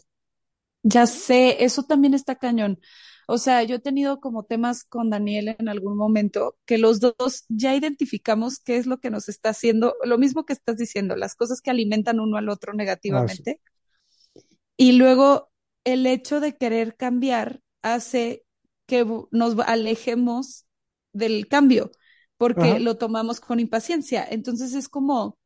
Ya 0.82 1.06
sé, 1.06 1.64
eso 1.64 1.82
también 1.84 2.14
está 2.14 2.36
cañón. 2.36 2.78
O 3.26 3.38
sea, 3.38 3.62
yo 3.62 3.76
he 3.76 3.78
tenido 3.78 4.20
como 4.20 4.44
temas 4.44 4.84
con 4.84 5.08
Daniel 5.10 5.56
en 5.58 5.68
algún 5.70 5.96
momento 5.96 6.58
que 6.66 6.76
los 6.78 7.00
dos 7.00 7.44
ya 7.48 7.74
identificamos 7.74 8.58
qué 8.60 8.76
es 8.76 8.86
lo 8.86 8.98
que 9.00 9.08
nos 9.10 9.28
está 9.30 9.48
haciendo, 9.50 9.94
lo 10.04 10.18
mismo 10.18 10.44
que 10.44 10.52
estás 10.52 10.76
diciendo, 10.76 11.16
las 11.16 11.34
cosas 11.34 11.62
que 11.62 11.70
alimentan 11.70 12.20
uno 12.20 12.36
al 12.36 12.50
otro 12.50 12.74
Ah, 13.08 13.28
sí. 13.28 13.44
negativamente. 13.44 13.60
Y 14.76 14.92
luego 14.92 15.50
el 15.84 16.06
hecho 16.06 16.40
de 16.40 16.56
querer 16.56 16.96
cambiar 16.96 17.60
hace 17.82 18.44
que 18.86 19.04
nos 19.30 19.58
alejemos 19.60 20.66
del 21.12 21.48
cambio, 21.48 21.90
porque 22.36 22.78
Ajá, 22.78 22.80
lo 22.80 22.96
tomamos 22.96 23.40
con 23.40 23.60
impaciencia. 23.60 24.26
Entonces 24.28 24.74
es 24.74 24.88
como, 24.88 25.38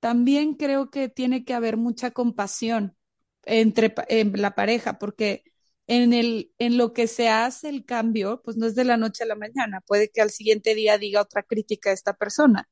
también 0.00 0.54
creo 0.54 0.90
que 0.90 1.08
tiene 1.08 1.44
que 1.44 1.54
haber 1.54 1.76
mucha 1.76 2.10
compasión 2.10 2.96
entre 3.44 3.94
en 4.08 4.32
la 4.40 4.54
pareja, 4.54 4.98
porque 4.98 5.44
en 5.86 6.12
el, 6.12 6.52
en 6.58 6.76
lo 6.76 6.92
que 6.92 7.06
se 7.06 7.28
hace 7.28 7.68
el 7.68 7.84
cambio, 7.84 8.42
pues 8.44 8.56
no 8.56 8.66
es 8.66 8.74
de 8.74 8.84
la 8.84 8.96
noche 8.96 9.24
a 9.24 9.26
la 9.26 9.34
mañana. 9.34 9.82
Puede 9.86 10.10
que 10.10 10.20
al 10.20 10.30
siguiente 10.30 10.74
día 10.74 10.98
diga 10.98 11.20
otra 11.20 11.42
crítica 11.42 11.90
a 11.90 11.94
esta 11.94 12.14
persona, 12.14 12.68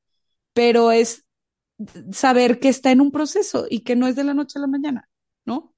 pero 0.52 0.92
es 0.92 1.24
saber 2.12 2.60
que 2.60 2.68
está 2.68 2.90
en 2.90 3.00
un 3.00 3.10
proceso 3.10 3.66
y 3.68 3.80
que 3.80 3.96
no 3.96 4.06
es 4.06 4.16
de 4.16 4.24
la 4.24 4.34
noche 4.34 4.58
a 4.58 4.62
la 4.62 4.68
mañana, 4.68 5.08
¿no? 5.44 5.74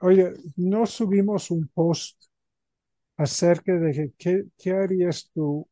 Oye, 0.00 0.34
no 0.56 0.86
subimos 0.86 1.50
un 1.50 1.68
post 1.68 2.24
acerca 3.16 3.74
de 3.74 4.12
qué, 4.18 4.44
qué 4.58 4.72
harías 4.72 5.30
tú 5.32 5.66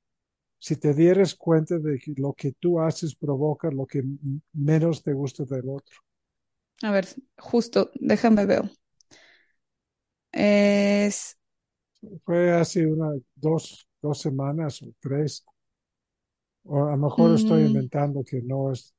si 0.61 0.77
te 0.77 0.95
dieras 0.95 1.35
cuenta 1.35 1.79
de 1.81 1.99
que 1.99 2.15
lo 2.19 2.35
que 2.35 2.53
tú 2.53 2.81
haces 2.81 3.17
provoca 3.17 3.71
lo 3.73 3.87
que 3.87 4.05
menos 4.53 5.03
te 5.03 5.13
gusta 5.15 5.45
del 5.45 5.69
otro. 5.71 5.97
A 6.83 6.91
ver, 6.91 7.07
justo, 7.39 7.91
déjame 7.95 8.45
ver. 8.45 8.71
Es, 10.33 11.37
Fue 12.25 12.51
hace 12.53 12.87
una, 12.87 13.11
dos, 13.35 13.87
dos 14.01 14.19
semanas 14.21 14.81
o 14.83 14.87
tres, 15.01 15.45
o 16.65 16.77
a 16.87 16.93
lo 16.93 16.97
mejor 16.97 17.35
estoy 17.35 17.65
mm, 17.65 17.65
inventando 17.65 18.25
que 18.25 18.41
no 18.43 18.73
es, 18.73 18.95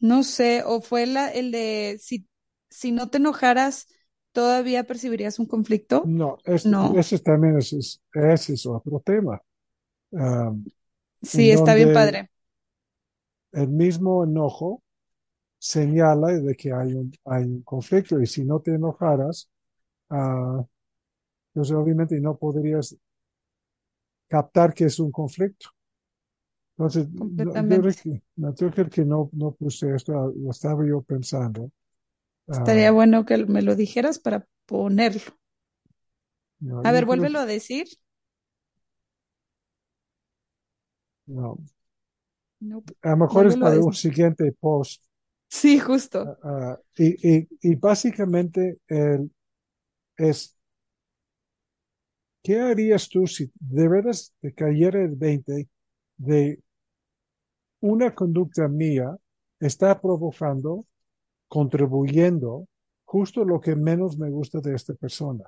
no 0.00 0.22
sé, 0.24 0.62
o 0.64 0.80
fue 0.80 1.06
la, 1.06 1.28
el 1.30 1.50
de 1.52 1.98
si, 2.00 2.28
si 2.70 2.92
no 2.92 3.08
te 3.10 3.18
enojaras, 3.18 3.86
¿todavía 4.32 4.84
percibirías 4.84 5.38
un 5.38 5.46
conflicto? 5.46 6.14
no, 6.20 6.38
este, 6.44 6.76
No, 6.76 6.98
ese 6.98 7.18
también 7.18 7.58
es, 7.58 7.72
es- 7.72 8.02
ese 8.14 8.54
es 8.54 8.66
otro 8.66 9.00
tema, 9.04 9.40
en 10.14 10.72
sí, 11.22 11.50
está 11.50 11.74
bien 11.74 11.90
padre, 11.92 12.30
el 13.52 13.68
mismo 13.68 14.24
enojo 14.24 14.82
señala 15.58 16.28
de 16.28 16.56
que 16.56 16.72
hay 16.72 16.94
un, 16.94 17.12
hay 17.26 17.44
un 17.44 17.62
conflicto 17.62 18.20
y 18.20 18.26
si 18.26 18.44
no 18.44 18.60
te 18.60 18.74
enojaras, 18.74 19.50
ah, 20.10 20.64
pues 21.54 21.70
obviamente 21.72 22.20
no 22.20 22.36
podrías 22.38 22.96
captar 24.28 24.74
que 24.74 24.84
es 24.84 24.98
un 25.00 25.10
conflicto. 25.10 25.70
Entonces, 26.76 27.06
no, 27.10 27.56
yo 28.54 28.70
creo 28.70 28.88
que, 28.90 29.04
no, 29.04 29.30
no, 29.32 29.52
puse 29.52 29.94
esto, 29.94 30.32
lo 30.36 30.50
estaba 30.50 30.84
yo 30.86 31.02
pensando. 31.02 31.70
Estaría 32.50 32.90
Ah, 32.90 32.90
bueno 32.90 33.26
que 33.26 33.36
me 33.44 33.60
lo 33.60 33.76
dijeras 33.76 34.18
para 34.18 34.46
ponerlo. 34.64 35.20
no, 36.60 36.84
A 36.86 36.92
ver, 36.94 37.04
vuélvelo 37.08 37.38
a 37.40 37.46
decir. 37.54 37.86
No. 41.26 41.58
A 43.02 43.10
lo 43.10 43.16
mejor 43.18 43.46
es 43.46 43.56
para 43.56 43.78
un 43.78 43.94
siguiente 43.94 44.50
post. 44.50 45.04
Sí, 45.48 45.78
justo. 45.78 46.20
Ah, 46.24 46.36
ah, 46.44 46.78
y, 46.96 47.36
y, 47.38 47.48
y 47.62 47.74
básicamente 47.76 48.78
el, 48.88 49.30
es, 50.18 50.56
¿qué 52.42 52.60
harías 52.60 53.08
tú 53.08 53.26
si 53.26 53.50
de 53.58 53.88
veras 53.88 54.32
te 54.40 54.52
cayera 54.54 55.02
el 55.02 55.16
20 55.16 55.68
de 56.16 56.60
una 57.82 58.12
conducta 58.12 58.66
mía 58.66 59.16
está 59.60 60.00
provocando, 60.00 60.86
contribuyendo 61.48 62.68
justo 63.04 63.44
lo 63.44 63.60
que 63.60 63.76
menos 63.76 64.18
me 64.18 64.30
gusta 64.30 64.60
de 64.60 64.74
esta 64.76 64.94
persona? 64.94 65.44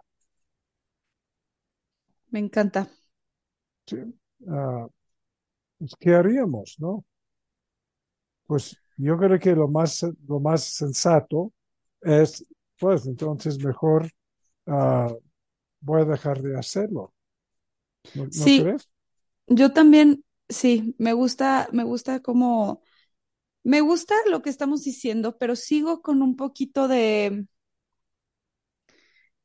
Me 2.30 2.38
encanta. 2.38 2.88
¿sí? 3.86 3.96
Ah, 4.48 4.86
pues, 5.78 5.92
¿qué 5.98 6.14
haríamos, 6.14 6.76
no? 6.78 7.04
Pues 8.46 8.78
yo 8.96 9.16
creo 9.18 9.38
que 9.38 9.54
lo 9.54 9.68
más, 9.68 10.04
lo 10.28 10.40
más 10.40 10.64
sensato 10.64 11.52
es, 12.02 12.44
pues 12.78 13.06
entonces 13.06 13.58
mejor 13.60 14.08
ah, 14.66 15.08
voy 15.80 16.02
a 16.02 16.04
dejar 16.06 16.42
de 16.42 16.58
hacerlo. 16.58 17.14
¿No, 18.14 18.26
no 18.32 18.50
Sí, 18.50 18.52
crees? 18.52 18.88
yo 19.48 19.72
también 19.72 20.24
sí, 20.48 20.94
me 20.98 21.12
gusta, 21.14 21.68
me 21.72 21.84
gusta 21.84 22.20
como, 22.22 22.82
me 23.64 23.80
gusta 23.82 24.14
lo 24.30 24.42
que 24.42 24.50
estamos 24.50 24.84
diciendo, 24.84 25.38
pero 25.38 25.56
sigo 25.56 26.02
con 26.02 26.22
un 26.22 26.36
poquito 26.36 26.88
de, 26.88 27.46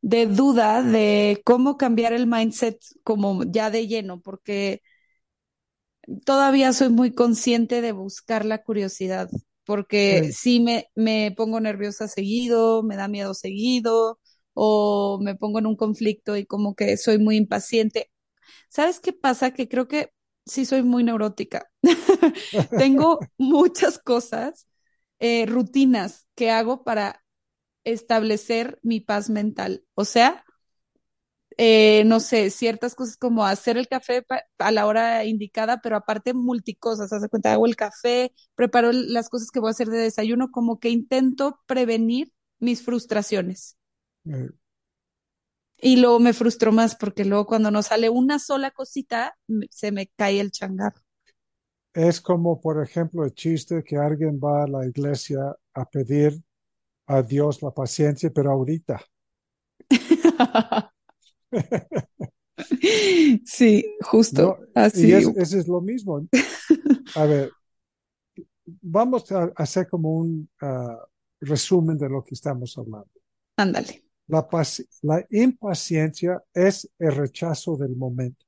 de 0.01 0.25
duda 0.27 0.81
de 0.83 1.41
cómo 1.45 1.77
cambiar 1.77 2.13
el 2.13 2.27
mindset 2.27 2.79
como 3.03 3.43
ya 3.45 3.69
de 3.69 3.87
lleno, 3.87 4.21
porque 4.21 4.81
todavía 6.25 6.73
soy 6.73 6.89
muy 6.89 7.13
consciente 7.13 7.81
de 7.81 7.91
buscar 7.91 8.45
la 8.45 8.63
curiosidad, 8.63 9.29
porque 9.65 10.25
Sí, 10.25 10.31
sí 10.31 10.59
me, 10.59 10.87
me 10.95 11.33
pongo 11.35 11.59
nerviosa 11.59 12.07
seguido, 12.07 12.83
me 12.83 12.95
da 12.95 13.07
miedo 13.07 13.33
seguido, 13.33 14.19
o 14.53 15.19
me 15.21 15.35
pongo 15.35 15.59
en 15.59 15.67
un 15.67 15.75
conflicto 15.75 16.37
y 16.37 16.45
como 16.45 16.75
que 16.75 16.97
soy 16.97 17.17
muy 17.19 17.37
impaciente. 17.37 18.11
¿Sabes 18.69 18.99
qué 18.99 19.13
pasa? 19.13 19.51
Que 19.53 19.67
creo 19.69 19.87
que 19.87 20.13
sí 20.45 20.65
soy 20.65 20.83
muy 20.83 21.03
neurótica. 21.03 21.69
Tengo 22.75 23.31
muchas 23.37 23.99
cosas, 23.99 24.67
eh, 25.19 25.45
rutinas 25.47 26.27
que 26.35 26.51
hago 26.51 26.83
para 26.83 27.23
establecer 27.83 28.79
mi 28.83 28.99
paz 28.99 29.29
mental. 29.29 29.85
O 29.95 30.05
sea, 30.05 30.45
eh, 31.63 32.03
no 32.05 32.19
sé, 32.19 32.49
ciertas 32.49 32.95
cosas 32.95 33.17
como 33.17 33.45
hacer 33.45 33.77
el 33.77 33.87
café 33.87 34.25
a 34.57 34.71
la 34.71 34.87
hora 34.87 35.25
indicada, 35.25 35.79
pero 35.81 35.95
aparte 35.97 36.33
multicosas, 36.33 37.13
haz 37.13 37.21
de 37.21 37.29
cuenta, 37.29 37.53
hago 37.53 37.67
el 37.67 37.75
café, 37.75 38.33
preparo 38.55 38.91
las 38.93 39.29
cosas 39.29 39.51
que 39.51 39.59
voy 39.59 39.69
a 39.69 39.71
hacer 39.71 39.87
de 39.89 39.99
desayuno, 39.99 40.49
como 40.51 40.79
que 40.79 40.89
intento 40.89 41.59
prevenir 41.67 42.31
mis 42.59 42.83
frustraciones. 42.83 43.77
eh, 44.25 44.51
Y 45.81 45.97
luego 45.97 46.19
me 46.21 46.31
frustro 46.33 46.71
más 46.71 46.95
porque 46.95 47.25
luego 47.25 47.45
cuando 47.45 47.71
no 47.71 47.83
sale 47.83 48.09
una 48.09 48.39
sola 48.39 48.71
cosita, 48.71 49.35
se 49.69 49.91
me 49.91 50.07
cae 50.07 50.39
el 50.39 50.51
changar. 50.51 50.93
es 51.93 52.19
como, 52.19 52.59
por 52.59 52.83
ejemplo, 52.83 53.23
el 53.23 53.33
chiste 53.33 53.81
que 53.81 53.95
alguien 53.95 54.39
va 54.43 54.63
a 54.63 54.67
la 54.67 54.85
iglesia 54.85 55.55
a 55.73 55.85
pedir 55.89 56.43
a 57.07 57.21
Dios 57.23 57.61
la 57.63 57.71
paciencia, 57.71 58.31
pero 58.33 58.51
ahorita. 58.51 59.01
Sí, 63.45 63.83
No, 63.99 64.07
justo, 64.07 64.59
y 64.75 64.79
así, 64.79 65.13
es, 65.13 65.27
ese 65.35 65.59
es 65.59 65.67
lo 65.67 65.81
mismo. 65.81 66.27
A 67.15 67.25
ver, 67.25 67.51
vamos 68.65 69.31
a 69.31 69.51
hacer 69.55 69.87
como 69.89 70.15
un 70.15 70.49
uh, 70.61 70.97
resumen 71.39 71.97
de 71.97 72.09
lo 72.09 72.23
que 72.23 72.35
estamos 72.35 72.77
hablando. 72.77 73.09
ándale. 73.57 74.03
La, 74.27 74.47
la 75.01 75.25
impaciencia 75.29 76.41
es 76.53 76.89
el 76.99 77.15
rechazo 77.15 77.75
del 77.75 77.95
momento. 77.95 78.45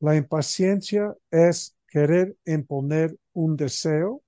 La 0.00 0.14
impaciencia 0.14 1.16
es 1.30 1.76
querer 1.88 2.36
imponer 2.44 3.16
un 3.32 3.56
deseo 3.56 4.22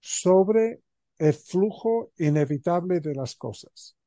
sobre 0.00 0.80
el 1.18 1.34
flujo 1.34 2.12
inevitable 2.16 3.00
de 3.00 3.14
las 3.14 3.36
cosas. 3.36 3.97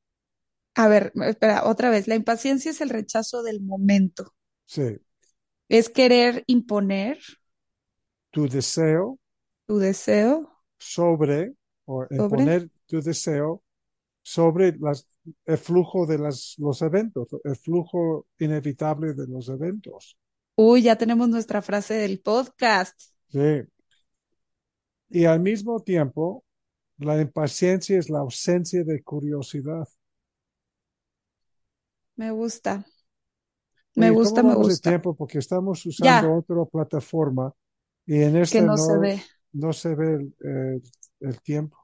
A 0.74 0.88
ver, 0.88 1.12
espera, 1.26 1.64
otra 1.64 1.90
vez, 1.90 2.08
la 2.08 2.14
impaciencia 2.14 2.70
es 2.70 2.80
el 2.80 2.90
rechazo 2.90 3.42
del 3.42 3.60
momento. 3.60 4.34
Sí. 4.64 4.98
Es 5.68 5.88
querer 5.88 6.44
imponer 6.46 7.18
tu 8.30 8.48
deseo 8.48 9.18
tu 9.66 9.78
deseo 9.78 10.50
sobre, 10.78 11.54
o 11.84 12.06
imponer 12.10 12.68
tu 12.86 13.00
deseo 13.00 13.62
sobre 14.22 14.76
las, 14.78 15.06
el 15.46 15.58
flujo 15.58 16.06
de 16.06 16.18
las, 16.18 16.54
los 16.58 16.82
eventos, 16.82 17.28
el 17.44 17.56
flujo 17.56 18.26
inevitable 18.38 19.14
de 19.14 19.26
los 19.26 19.48
eventos. 19.48 20.16
Uy, 20.56 20.82
ya 20.82 20.96
tenemos 20.96 21.28
nuestra 21.28 21.62
frase 21.62 21.94
del 21.94 22.20
podcast. 22.20 23.00
Sí. 23.28 23.62
Y 25.08 25.24
al 25.24 25.40
mismo 25.40 25.80
tiempo, 25.80 26.44
la 26.98 27.20
impaciencia 27.20 27.98
es 27.98 28.10
la 28.10 28.20
ausencia 28.20 28.84
de 28.84 29.02
curiosidad. 29.02 29.88
Me 32.16 32.30
gusta. 32.30 32.86
Me 33.94 34.10
Oye, 34.10 34.18
gusta, 34.18 34.42
¿cómo 34.42 34.42
me 34.42 34.54
vamos 34.54 34.66
de 34.68 34.76
gusta. 34.76 34.90
tiempo? 34.90 35.14
Porque 35.14 35.38
estamos 35.38 35.84
usando 35.86 36.26
Ya, 36.26 36.34
otra 36.34 36.64
plataforma 36.64 37.52
y 38.06 38.22
en 38.22 38.36
que 38.48 38.60
este 38.60 38.62
no 38.62 38.76
se 38.76 38.96
ve. 38.98 39.22
no 39.52 39.72
se 39.72 39.94
ve 39.94 40.14
el, 40.14 40.34
el- 40.40 40.82
el 41.20 41.42
tiempo. 41.42 41.78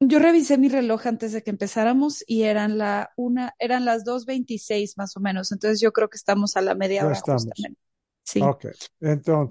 Yo 0.00 0.18
revisé 0.18 0.58
mi 0.58 0.68
reloj 0.68 1.06
antes 1.06 1.32
de 1.32 1.42
que 1.42 1.50
empezáramos 1.50 2.24
y 2.26 2.42
eran 2.42 2.76
la 2.76 3.12
una, 3.16 3.54
eran 3.60 3.84
las 3.84 4.04
2.26 4.04 4.98
más 4.98 5.16
o 5.16 5.20
menos. 5.20 5.52
Entonces 5.52 5.80
yo 5.80 5.92
creo 5.92 6.10
que 6.10 6.16
estamos 6.16 6.56
a 6.56 6.60
la 6.62 6.74
media 6.74 7.06
Ya 7.06 7.06
hora 7.06 7.20
estamos. 7.20 7.70
justamente. 7.70 7.80
Sí. 8.24 8.52
Ok, 8.52 8.66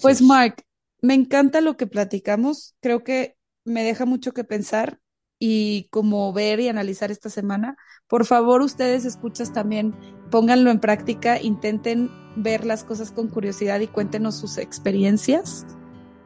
Pues 0.02 0.22
entonces, 0.22 0.24
Mark, 0.24 0.64
me 1.02 1.14
encanta 1.16 1.62
lo 1.62 1.78
que 1.78 1.88
platicamos. 1.88 2.76
Creo 2.82 3.04
que 3.04 3.38
me 3.66 3.84
deja 3.84 4.06
mucho 4.06 4.34
que 4.34 4.44
pensar 4.46 5.00
y 5.44 5.88
como 5.90 6.32
ver 6.34 6.60
y 6.60 6.68
analizar 6.68 7.10
esta 7.10 7.32
semana. 7.32 7.76
Por 8.08 8.26
favor, 8.26 8.62
ustedes 8.62 9.06
escuchas 9.06 9.52
también, 9.52 9.96
pónganlo 10.30 10.70
en 10.70 10.80
práctica, 10.80 11.42
intenten 11.42 12.12
ver 12.36 12.64
las 12.64 12.84
cosas 12.84 13.12
con 13.12 13.28
curiosidad 13.28 13.80
y 13.80 13.88
cuéntenos 13.88 14.36
sus 14.36 14.60
experiencias. 14.60 15.66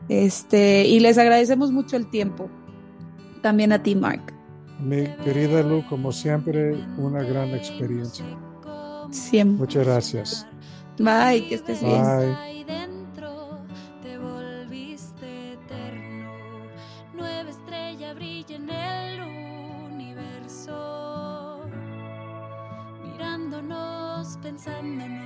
Este, 0.09 0.85
y 0.85 0.99
les 0.99 1.17
agradecemos 1.17 1.71
mucho 1.71 1.95
el 1.95 2.09
tiempo. 2.09 2.49
También 3.41 3.71
a 3.71 3.81
ti, 3.81 3.95
Mark. 3.95 4.33
mi 4.81 5.07
querida 5.23 5.63
Lu, 5.63 5.87
como 5.87 6.11
siempre, 6.11 6.75
una 6.97 7.23
gran 7.23 7.51
experiencia. 7.51 8.25
Siempre. 9.11 9.59
Muchas 9.59 9.85
gracias. 9.85 10.47
Bye, 10.97 11.47
que 11.47 11.55
estés 11.55 11.81
bien. 11.81 12.01
Bye. 12.01 12.35
ahí 12.35 12.54
and 24.55 24.61
send 24.61 25.01
them 25.01 25.24